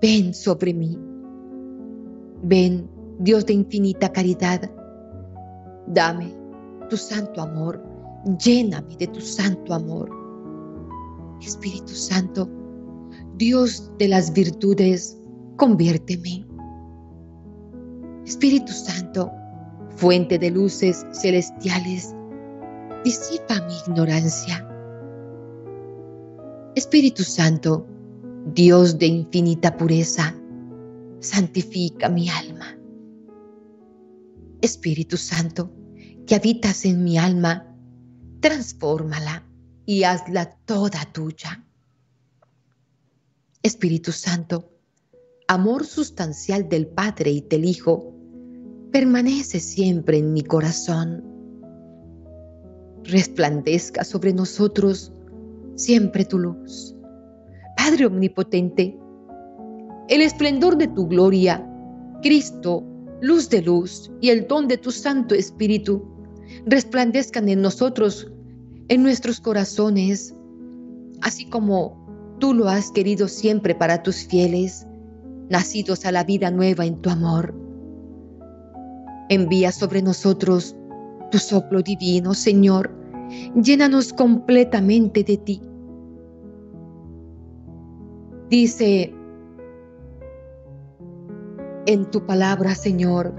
ven 0.00 0.34
sobre 0.34 0.74
mí. 0.74 0.98
Ven, 2.42 2.88
Dios 3.18 3.46
de 3.46 3.54
infinita 3.54 4.12
caridad, 4.12 4.70
dame 5.88 6.32
tu 6.88 6.96
santo 6.96 7.40
amor, 7.40 7.82
lléname 8.38 8.96
de 8.96 9.06
tu 9.08 9.20
santo 9.20 9.74
amor. 9.74 10.10
Espíritu 11.40 11.92
Santo, 11.94 12.48
Dios 13.36 13.92
de 13.98 14.08
las 14.08 14.32
virtudes, 14.32 15.16
conviérteme. 15.56 16.44
Espíritu 18.24 18.72
Santo, 18.72 19.30
fuente 19.96 20.38
de 20.38 20.50
luces 20.50 21.06
celestiales, 21.12 22.14
disipa 23.04 23.60
mi 23.66 23.74
ignorancia. 23.86 24.68
Espíritu 26.74 27.22
Santo, 27.22 27.86
Dios 28.46 28.98
de 28.98 29.06
infinita 29.06 29.76
pureza, 29.76 30.34
santifica 31.20 32.08
mi 32.08 32.28
alma. 32.30 32.78
Espíritu 34.62 35.16
Santo, 35.16 35.72
que 36.26 36.34
habitas 36.34 36.84
en 36.84 37.04
mi 37.04 37.18
alma, 37.18 37.76
transfórmala 38.40 39.46
y 39.84 40.04
hazla 40.04 40.56
toda 40.64 41.04
tuya. 41.12 41.66
Espíritu 43.62 44.12
Santo, 44.12 44.70
amor 45.48 45.84
sustancial 45.84 46.68
del 46.68 46.86
Padre 46.86 47.32
y 47.32 47.40
del 47.40 47.64
Hijo, 47.64 48.14
permanece 48.92 49.60
siempre 49.60 50.18
en 50.18 50.32
mi 50.32 50.42
corazón. 50.42 51.24
Resplandezca 53.04 54.04
sobre 54.04 54.32
nosotros 54.32 55.12
siempre 55.74 56.24
tu 56.24 56.38
luz 56.38 56.94
Padre 57.88 58.04
Omnipotente, 58.04 58.98
el 60.10 60.20
esplendor 60.20 60.76
de 60.76 60.88
tu 60.88 61.08
gloria, 61.08 61.66
Cristo, 62.20 62.84
luz 63.22 63.48
de 63.48 63.62
luz 63.62 64.12
y 64.20 64.28
el 64.28 64.46
don 64.46 64.68
de 64.68 64.76
tu 64.76 64.90
Santo 64.90 65.34
Espíritu 65.34 66.06
resplandezcan 66.66 67.48
en 67.48 67.62
nosotros, 67.62 68.30
en 68.88 69.02
nuestros 69.02 69.40
corazones, 69.40 70.34
así 71.22 71.48
como 71.48 72.36
tú 72.38 72.52
lo 72.52 72.68
has 72.68 72.90
querido 72.90 73.26
siempre 73.26 73.74
para 73.74 74.02
tus 74.02 74.16
fieles, 74.16 74.86
nacidos 75.48 76.04
a 76.04 76.12
la 76.12 76.24
vida 76.24 76.50
nueva 76.50 76.84
en 76.84 77.00
tu 77.00 77.08
amor. 77.08 77.54
Envía 79.30 79.72
sobre 79.72 80.02
nosotros 80.02 80.76
tu 81.30 81.38
soplo 81.38 81.80
divino, 81.80 82.34
Señor, 82.34 82.94
llénanos 83.54 84.12
completamente 84.12 85.24
de 85.24 85.38
ti 85.38 85.62
Dice 88.50 89.12
en 91.86 92.10
tu 92.10 92.24
palabra, 92.24 92.74
Señor, 92.74 93.34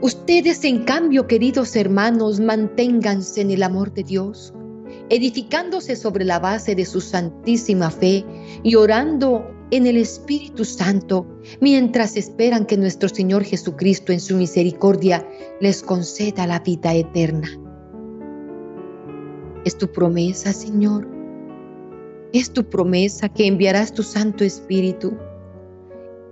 ustedes 0.00 0.64
en 0.64 0.84
cambio, 0.84 1.26
queridos 1.26 1.74
hermanos, 1.74 2.38
manténganse 2.38 3.40
en 3.40 3.50
el 3.50 3.64
amor 3.64 3.92
de 3.94 4.04
Dios, 4.04 4.54
edificándose 5.08 5.96
sobre 5.96 6.24
la 6.24 6.38
base 6.38 6.76
de 6.76 6.84
su 6.84 7.00
santísima 7.00 7.90
fe 7.90 8.24
y 8.62 8.76
orando 8.76 9.44
en 9.72 9.88
el 9.88 9.96
Espíritu 9.96 10.64
Santo, 10.64 11.26
mientras 11.60 12.16
esperan 12.16 12.64
que 12.64 12.76
nuestro 12.76 13.08
Señor 13.08 13.42
Jesucristo 13.42 14.12
en 14.12 14.20
su 14.20 14.36
misericordia 14.36 15.28
les 15.60 15.82
conceda 15.82 16.46
la 16.46 16.60
vida 16.60 16.94
eterna. 16.94 17.48
Es 19.64 19.76
tu 19.76 19.88
promesa, 19.88 20.52
Señor 20.52 21.17
es 22.32 22.52
tu 22.52 22.64
promesa 22.64 23.28
que 23.28 23.46
enviarás 23.46 23.92
tu 23.92 24.02
Santo 24.02 24.44
Espíritu 24.44 25.16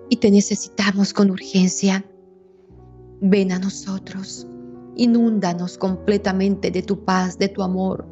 y 0.08 0.16
te 0.16 0.30
necesitamos 0.30 1.12
con 1.12 1.30
urgencia. 1.30 2.04
Ven 3.20 3.50
a 3.52 3.58
nosotros, 3.58 4.46
inúndanos 4.96 5.78
completamente 5.78 6.70
de 6.70 6.82
tu 6.82 7.04
paz, 7.04 7.38
de 7.38 7.48
tu 7.48 7.62
amor. 7.62 8.06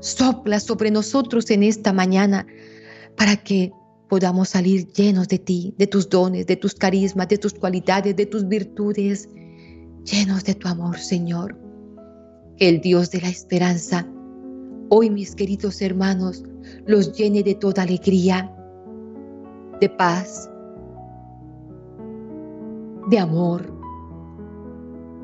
Sopla 0.00 0.58
sobre 0.58 0.90
nosotros 0.90 1.50
en 1.50 1.62
esta 1.62 1.92
mañana 1.92 2.46
para 3.16 3.36
que 3.36 3.72
podamos 4.08 4.48
salir 4.48 4.88
llenos 4.92 5.28
de 5.28 5.38
ti, 5.38 5.74
de 5.78 5.86
tus 5.86 6.08
dones, 6.08 6.46
de 6.46 6.56
tus 6.56 6.74
carismas, 6.74 7.28
de 7.28 7.38
tus 7.38 7.54
cualidades, 7.54 8.16
de 8.16 8.26
tus 8.26 8.48
virtudes, 8.48 9.28
llenos 10.04 10.42
de 10.44 10.54
tu 10.54 10.66
amor, 10.66 10.98
Señor. 10.98 11.56
El 12.58 12.80
Dios 12.80 13.10
de 13.12 13.20
la 13.20 13.28
esperanza, 13.28 14.06
hoy 14.88 15.10
mis 15.10 15.34
queridos 15.34 15.80
hermanos, 15.80 16.42
los 16.86 17.12
llene 17.12 17.42
de 17.42 17.54
toda 17.54 17.82
alegría, 17.82 18.50
de 19.80 19.88
paz, 19.88 20.50
de 23.08 23.18
amor, 23.18 23.72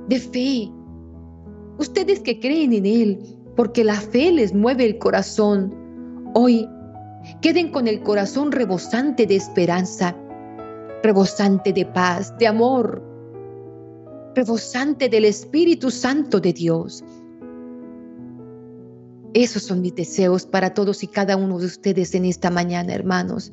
de 0.09 0.19
fe. 0.19 0.73
Ustedes 1.79 2.21
que 2.21 2.41
creen 2.41 2.73
en 2.73 2.87
Él, 2.87 3.19
porque 3.55 3.85
la 3.85 4.01
fe 4.01 4.33
les 4.33 4.55
mueve 4.55 4.85
el 4.85 4.99
corazón, 4.99 5.75
hoy 6.35 6.69
queden 7.41 7.71
con 7.71 7.89
el 7.89 8.03
corazón 8.03 8.53
rebosante 8.53 9.27
de 9.27 9.37
esperanza, 9.37 10.17
rebosante 11.03 11.73
de 11.73 11.87
paz, 11.87 12.37
de 12.39 12.47
amor, 12.47 13.03
rebosante 14.35 15.09
del 15.09 15.25
Espíritu 15.25 15.91
Santo 15.91 16.41
de 16.41 16.53
Dios. 16.53 17.03
Esos 19.37 19.65
son 19.65 19.83
mis 19.83 19.95
deseos 19.95 20.47
para 20.47 20.73
todos 20.73 21.03
y 21.03 21.09
cada 21.09 21.37
uno 21.37 21.59
de 21.59 21.67
ustedes 21.67 22.15
en 22.15 22.25
esta 22.25 22.49
mañana, 22.49 22.95
hermanos. 22.95 23.53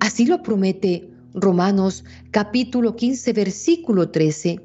Así 0.00 0.26
lo 0.26 0.42
promete 0.42 1.08
Romanos 1.32 2.04
capítulo 2.32 2.96
15, 2.96 3.32
versículo 3.32 4.10
13. 4.10 4.58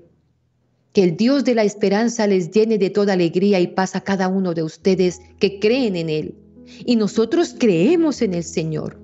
Que 0.94 1.04
el 1.04 1.16
Dios 1.16 1.44
de 1.46 1.54
la 1.54 1.64
esperanza 1.64 2.26
les 2.26 2.50
llene 2.50 2.80
de 2.80 2.90
toda 2.90 3.14
alegría 3.14 3.60
y 3.60 3.68
paz 3.68 3.96
a 3.96 4.02
cada 4.02 4.30
uno 4.30 4.56
de 4.56 4.64
ustedes 4.64 5.22
que 5.38 5.60
creen 5.60 5.96
en 5.96 6.10
Él. 6.10 6.36
Y 6.88 6.96
nosotros 6.96 7.56
creemos 7.56 8.24
en 8.24 8.34
el 8.34 8.44
Señor, 8.44 9.00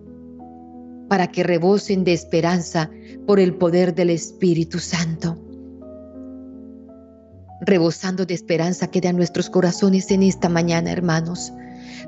para 1.08 1.28
que 1.28 1.44
rebosen 1.44 2.04
de 2.04 2.13
esperanza 2.13 2.89
por 3.28 3.39
el 3.39 3.54
poder 3.54 3.94
del 3.94 4.10
Espíritu 4.10 4.80
Santo. 4.80 5.38
Rebosando 7.65 8.26
de 8.26 8.34
esperanza 8.34 8.88
quedan 8.88 9.15
nuestros 9.15 9.49
corazones 9.49 10.12
en 10.12 10.23
esta 10.23 10.49
mañana, 10.49 10.91
hermanos, 10.91 11.54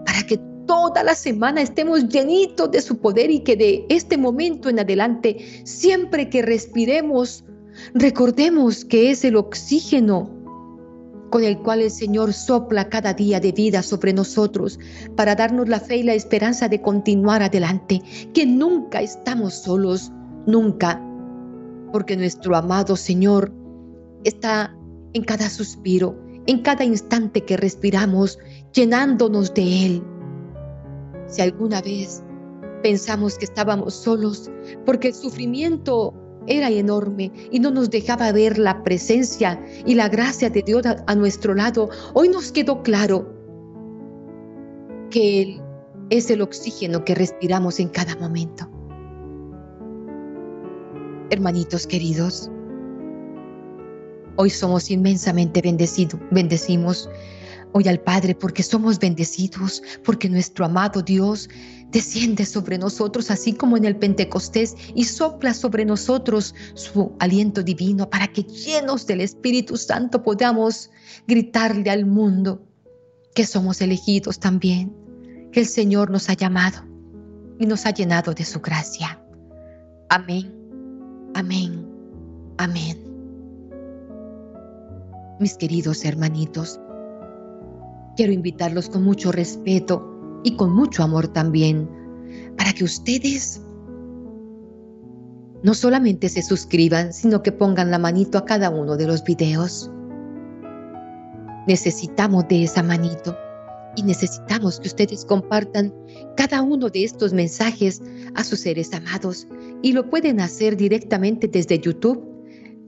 para 0.06 0.24
que 0.24 0.38
toda 0.68 1.04
la 1.04 1.16
semana 1.16 1.62
estemos 1.62 2.10
llenitos 2.10 2.72
de 2.72 2.82
su 2.82 2.98
poder 2.98 3.32
y 3.32 3.40
que 3.40 3.56
de 3.56 3.86
este 3.90 4.18
momento 4.18 4.70
en 4.70 4.80
adelante, 4.80 5.38
siempre 5.64 6.30
que 6.30 6.42
respiremos, 6.42 7.46
recordemos 7.94 8.84
que 8.84 9.12
es 9.12 9.24
el 9.24 9.38
oxígeno 9.38 10.30
con 11.30 11.44
el 11.44 11.58
cual 11.60 11.82
el 11.82 11.92
Señor 11.92 12.34
sopla 12.34 12.90
cada 12.90 13.14
día 13.14 13.40
de 13.40 13.52
vida 13.52 13.82
sobre 13.82 14.14
nosotros 14.14 14.80
para 15.16 15.36
darnos 15.36 15.70
la 15.70 15.80
fe 15.80 15.98
y 15.98 16.04
la 16.04 16.14
esperanza 16.14 16.68
de 16.68 16.82
continuar 16.82 17.42
adelante, 17.42 18.02
que 18.34 18.46
nunca 18.46 19.02
estamos 19.02 19.54
solos, 19.54 20.12
nunca, 20.48 21.02
porque 21.92 22.16
nuestro 22.18 22.56
amado 22.56 22.96
Señor 22.96 23.52
está 24.24 24.76
en 25.16 25.24
cada 25.24 25.50
suspiro, 25.50 26.14
en 26.46 26.62
cada 26.62 26.84
instante 26.84 27.42
que 27.42 27.56
respiramos, 27.56 28.38
llenándonos 28.74 29.54
de 29.54 29.86
Él 29.86 30.04
si 31.28 31.42
alguna 31.42 31.82
vez 31.82 32.22
pensamos 32.84 33.38
que 33.38 33.46
estábamos 33.46 33.94
solos 33.96 34.52
porque 34.86 35.08
el 35.08 35.14
sufrimiento 35.16 36.14
era 36.48 36.70
enorme 36.70 37.32
y 37.50 37.60
no 37.60 37.72
nos 37.72 37.90
dejaba 37.90 38.32
ver 38.32 38.60
la 38.60 38.84
presencia 38.84 39.60
y 39.86 39.96
la 39.96 40.10
gracia 40.10 40.50
de 40.50 40.62
Dios 40.62 40.84
a, 40.86 41.16
nuestro 41.16 41.56
lado, 41.56 41.90
hoy 42.14 42.30
nos 42.30 42.52
quedó 42.52 42.84
claro 42.84 43.34
que 45.10 45.42
Él 45.42 45.62
es 46.10 46.30
el 46.30 46.42
oxígeno 46.42 47.04
que 47.06 47.16
respiramos 47.16 47.80
en 47.80 47.88
cada 47.88 48.16
momento. 48.18 48.70
Hermanitos 51.32 51.88
queridos, 51.88 52.52
hoy 54.38 54.50
somos 54.50 54.90
inmensamente 54.92 55.62
bendecidos, 55.62 56.20
bendecimos 56.32 57.10
hoy 57.74 57.88
al 57.90 58.00
Padre 58.00 58.36
porque 58.36 58.64
somos 58.64 59.00
bendecidos, 59.00 59.84
porque 60.04 60.30
nuestro 60.30 60.66
amado 60.66 61.02
Dios 61.02 61.50
desciende 61.92 62.46
sobre 62.46 62.78
nosotros, 62.78 63.30
así 63.32 63.54
como 63.54 63.76
en 63.76 63.84
el 63.84 63.98
Pentecostés, 63.98 64.76
y 64.96 65.04
sopla 65.04 65.54
sobre 65.54 65.84
nosotros 65.84 66.56
su 66.74 67.14
aliento 67.20 67.64
divino 67.64 68.10
para 68.10 68.28
que 68.28 68.44
llenos 68.44 69.06
del 69.08 69.22
Espíritu 69.22 69.76
Santo 69.76 70.24
podamos 70.24 70.90
gritarle 71.28 71.90
al 71.90 72.06
mundo 72.06 72.66
que 73.34 73.46
somos 73.46 73.82
elegidos 73.82 74.40
también, 74.40 74.96
que 75.52 75.60
el 75.60 75.68
Señor 75.68 76.10
nos 76.10 76.30
ha 76.30 76.34
llamado 76.34 76.78
y 77.60 77.66
nos 77.66 77.86
ha 77.86 77.92
llenado 77.92 78.34
de 78.34 78.46
su 78.46 78.62
gracia. 78.62 79.22
Amén, 80.10 80.54
amén, 81.34 81.86
amén. 82.58 83.05
Mis 85.40 85.58
queridos 85.58 86.06
hermanitos, 86.06 86.80
quiero 88.16 88.32
invitarlos 88.32 88.90
con 88.90 89.04
mucho 89.04 89.32
respeto 89.32 90.42
y 90.44 90.56
con 90.56 90.72
mucho 90.72 91.04
amor 91.04 91.28
también, 91.28 91.90
para 92.58 92.72
que 92.72 92.86
ustedes 92.86 93.62
no 95.64 95.74
solamente 95.74 96.30
se 96.30 96.42
suscriban, 96.42 97.12
sino 97.12 97.42
que 97.42 97.52
pongan 97.52 97.92
la 97.92 98.00
manito 98.00 98.38
a 98.38 98.46
cada 98.46 98.70
uno 98.70 98.96
de 98.96 99.08
los 99.08 99.24
videos. 99.24 99.92
Necesitamos 101.68 102.48
de 102.48 102.64
esa 102.64 102.84
manito 102.84 103.36
y 103.96 104.04
necesitamos 104.04 104.80
que 104.80 104.88
ustedes 104.88 105.26
compartan 105.26 105.94
cada 106.38 106.62
uno 106.62 106.90
de 106.90 107.04
estos 107.04 107.34
mensajes 107.34 108.02
a 108.36 108.44
sus 108.44 108.60
seres 108.60 108.94
amados 108.94 109.48
y 109.82 109.94
lo 109.94 110.10
pueden 110.10 110.40
hacer 110.40 110.78
directamente 110.78 111.48
desde 111.48 111.80
YouTube. 111.80 112.35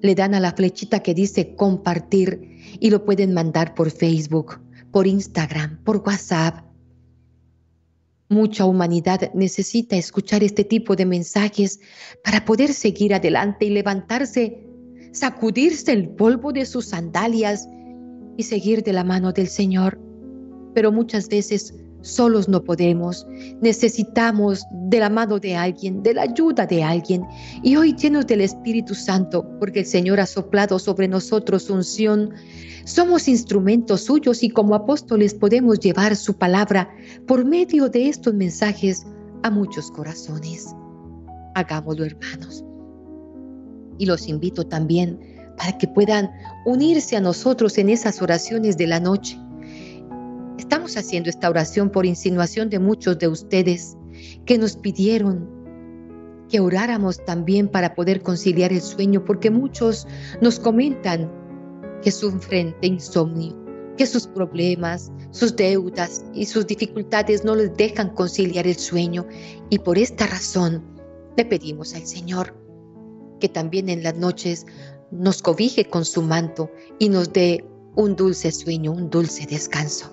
Le 0.01 0.15
dan 0.15 0.35
a 0.35 0.39
la 0.39 0.53
flechita 0.53 1.01
que 1.01 1.13
dice 1.13 1.55
compartir 1.55 2.59
y 2.79 2.89
lo 2.89 3.05
pueden 3.05 3.33
mandar 3.33 3.73
por 3.73 3.91
Facebook 3.91 4.59
por 4.91 5.07
Instagram, 5.07 5.83
por 5.83 5.97
WhatsApp. 5.97 6.65
Mucha 8.29 8.65
humanidad 8.65 9.31
necesita 9.33 9.95
escuchar 9.95 10.43
este 10.43 10.63
tipo 10.63 10.95
de 10.95 11.05
mensajes 11.05 11.79
para 12.23 12.43
poder 12.45 12.73
seguir 12.73 13.13
adelante 13.13 13.65
y 13.65 13.69
levantarse, 13.69 14.67
sacudirse 15.11 15.93
el 15.93 16.09
polvo 16.09 16.51
de 16.51 16.65
sus 16.65 16.87
sandalias 16.87 17.67
y 18.37 18.43
seguir 18.43 18.83
de 18.83 18.93
la 18.93 19.03
mano 19.03 19.31
del 19.31 19.47
Señor. 19.47 19.99
Pero 20.73 20.91
muchas 20.91 21.29
veces 21.29 21.73
Solos 22.01 22.47
no 22.47 22.63
podemos, 22.63 23.25
necesitamos 23.61 24.63
de 24.71 24.99
la 24.99 25.09
mano 25.09 25.39
de 25.39 25.55
alguien, 25.55 26.03
de 26.03 26.13
la 26.13 26.23
ayuda 26.23 26.65
de 26.65 26.83
alguien. 26.83 27.25
Y 27.63 27.75
hoy 27.75 27.95
llenos 27.95 28.27
del 28.27 28.41
Espíritu 28.41 28.93
Santo, 28.93 29.45
porque 29.59 29.79
el 29.79 29.85
Señor 29.85 30.19
ha 30.19 30.25
soplado 30.25 30.79
sobre 30.79 31.07
nosotros 31.07 31.69
unción, 31.69 32.33
somos 32.85 33.27
instrumentos 33.27 34.05
suyos 34.05 34.43
y 34.43 34.49
como 34.49 34.75
apóstoles 34.75 35.33
podemos 35.33 35.79
llevar 35.79 36.15
su 36.15 36.37
palabra 36.37 36.89
por 37.25 37.43
medio 37.43 37.89
de 37.89 38.07
estos 38.07 38.33
mensajes 38.33 39.05
a 39.43 39.49
muchos 39.49 39.91
corazones. 39.91 40.67
Hagámoslo, 41.55 42.05
hermanos. 42.05 42.63
Y 43.97 44.05
los 44.05 44.27
invito 44.27 44.65
también 44.65 45.19
para 45.57 45.77
que 45.77 45.87
puedan 45.87 46.29
unirse 46.65 47.17
a 47.17 47.21
nosotros 47.21 47.77
en 47.77 47.89
esas 47.89 48.21
oraciones 48.21 48.77
de 48.77 48.87
la 48.87 48.99
noche 48.99 49.37
Estamos 50.57 50.97
haciendo 50.97 51.29
esta 51.29 51.49
oración 51.49 51.91
por 51.91 52.07
insinuación 52.07 52.69
de 52.69 52.79
muchos 52.79 53.19
de 53.19 53.27
ustedes 53.27 53.95
que 54.45 54.57
nos 54.57 54.75
pidieron 54.75 55.47
que 56.49 56.59
oráramos 56.59 57.23
también 57.25 57.67
para 57.67 57.93
poder 57.93 58.23
conciliar 58.23 58.73
el 58.73 58.81
sueño, 58.81 59.23
porque 59.23 59.51
muchos 59.51 60.07
nos 60.41 60.59
comentan 60.59 61.31
que 62.01 62.11
sufren 62.11 62.75
de 62.81 62.87
insomnio, 62.87 63.55
que 63.97 64.07
sus 64.07 64.25
problemas, 64.27 65.11
sus 65.31 65.55
deudas 65.55 66.25
y 66.33 66.45
sus 66.45 66.65
dificultades 66.65 67.43
no 67.43 67.55
les 67.55 67.75
dejan 67.75 68.09
conciliar 68.15 68.65
el 68.65 68.77
sueño. 68.77 69.27
Y 69.69 69.79
por 69.79 69.99
esta 69.99 70.25
razón 70.25 70.83
le 71.35 71.45
pedimos 71.45 71.93
al 71.93 72.07
Señor 72.07 72.55
que 73.39 73.49
también 73.49 73.89
en 73.89 74.01
las 74.01 74.15
noches 74.15 74.65
nos 75.11 75.43
cobije 75.43 75.85
con 75.85 76.03
su 76.03 76.23
manto 76.23 76.71
y 76.97 77.09
nos 77.09 77.31
dé 77.31 77.63
un 77.95 78.15
dulce 78.15 78.51
sueño, 78.51 78.91
un 78.91 79.11
dulce 79.11 79.45
descanso 79.45 80.11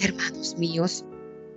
hermanos 0.00 0.56
míos, 0.58 1.04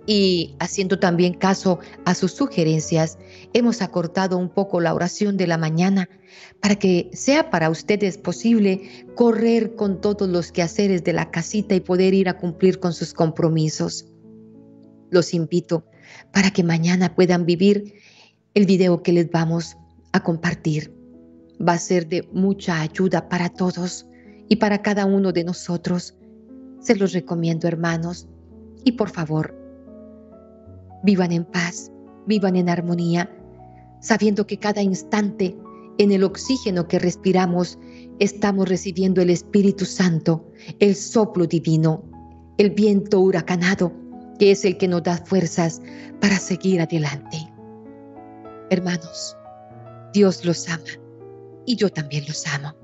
y 0.06 0.54
haciendo 0.58 0.98
también 0.98 1.34
caso 1.34 1.78
a 2.04 2.14
sus 2.14 2.32
sugerencias, 2.32 3.18
hemos 3.52 3.80
acortado 3.80 4.36
un 4.36 4.50
poco 4.50 4.80
la 4.80 4.94
oración 4.94 5.36
de 5.36 5.46
la 5.46 5.56
mañana 5.56 6.08
para 6.60 6.76
que 6.76 7.10
sea 7.12 7.50
para 7.50 7.70
ustedes 7.70 8.18
posible 8.18 9.06
correr 9.14 9.74
con 9.76 10.00
todos 10.00 10.28
los 10.28 10.52
quehaceres 10.52 11.04
de 11.04 11.14
la 11.14 11.30
casita 11.30 11.74
y 11.74 11.80
poder 11.80 12.12
ir 12.12 12.28
a 12.28 12.38
cumplir 12.38 12.80
con 12.80 12.92
sus 12.92 13.14
compromisos. 13.14 14.06
Los 15.10 15.32
invito 15.32 15.86
para 16.32 16.50
que 16.50 16.64
mañana 16.64 17.14
puedan 17.14 17.46
vivir 17.46 17.94
el 18.52 18.66
video 18.66 19.02
que 19.02 19.12
les 19.12 19.30
vamos 19.30 19.76
a 20.12 20.22
compartir. 20.22 20.92
Va 21.66 21.74
a 21.74 21.78
ser 21.78 22.08
de 22.08 22.28
mucha 22.32 22.80
ayuda 22.80 23.28
para 23.28 23.48
todos 23.48 24.06
y 24.48 24.56
para 24.56 24.82
cada 24.82 25.06
uno 25.06 25.32
de 25.32 25.44
nosotros. 25.44 26.18
Se 26.80 26.94
los 26.96 27.12
recomiendo, 27.12 27.68
hermanos. 27.68 28.28
Y 28.84 28.92
por 28.92 29.10
favor, 29.10 29.54
vivan 31.02 31.32
en 31.32 31.44
paz, 31.44 31.90
vivan 32.26 32.56
en 32.56 32.68
armonía, 32.68 33.30
sabiendo 34.00 34.46
que 34.46 34.58
cada 34.58 34.82
instante 34.82 35.56
en 35.98 36.12
el 36.12 36.24
oxígeno 36.24 36.88
que 36.88 36.98
respiramos 36.98 37.78
estamos 38.18 38.68
recibiendo 38.68 39.20
el 39.22 39.30
Espíritu 39.30 39.84
Santo, 39.84 40.44
el 40.80 40.94
soplo 40.94 41.46
divino, 41.46 42.02
el 42.58 42.70
viento 42.70 43.20
huracanado, 43.20 43.92
que 44.38 44.50
es 44.50 44.64
el 44.64 44.76
que 44.76 44.88
nos 44.88 45.02
da 45.02 45.16
fuerzas 45.18 45.80
para 46.20 46.38
seguir 46.38 46.80
adelante. 46.80 47.38
Hermanos, 48.70 49.36
Dios 50.12 50.44
los 50.44 50.68
ama 50.68 50.82
y 51.66 51.76
yo 51.76 51.88
también 51.88 52.24
los 52.26 52.46
amo. 52.46 52.74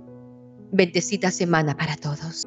Bendecida 0.73 1.31
semana 1.31 1.77
para 1.77 1.97
todos. 1.97 2.47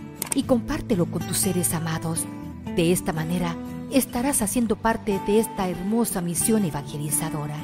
y 0.35 0.43
compártelo 0.43 1.05
con 1.05 1.25
tus 1.27 1.37
seres 1.37 1.73
amados. 1.73 2.25
De 2.75 2.91
esta 2.91 3.13
manera 3.13 3.55
estarás 3.91 4.41
haciendo 4.41 4.75
parte 4.75 5.19
de 5.27 5.39
esta 5.39 5.67
hermosa 5.67 6.21
misión 6.21 6.63
evangelizadora. 6.63 7.57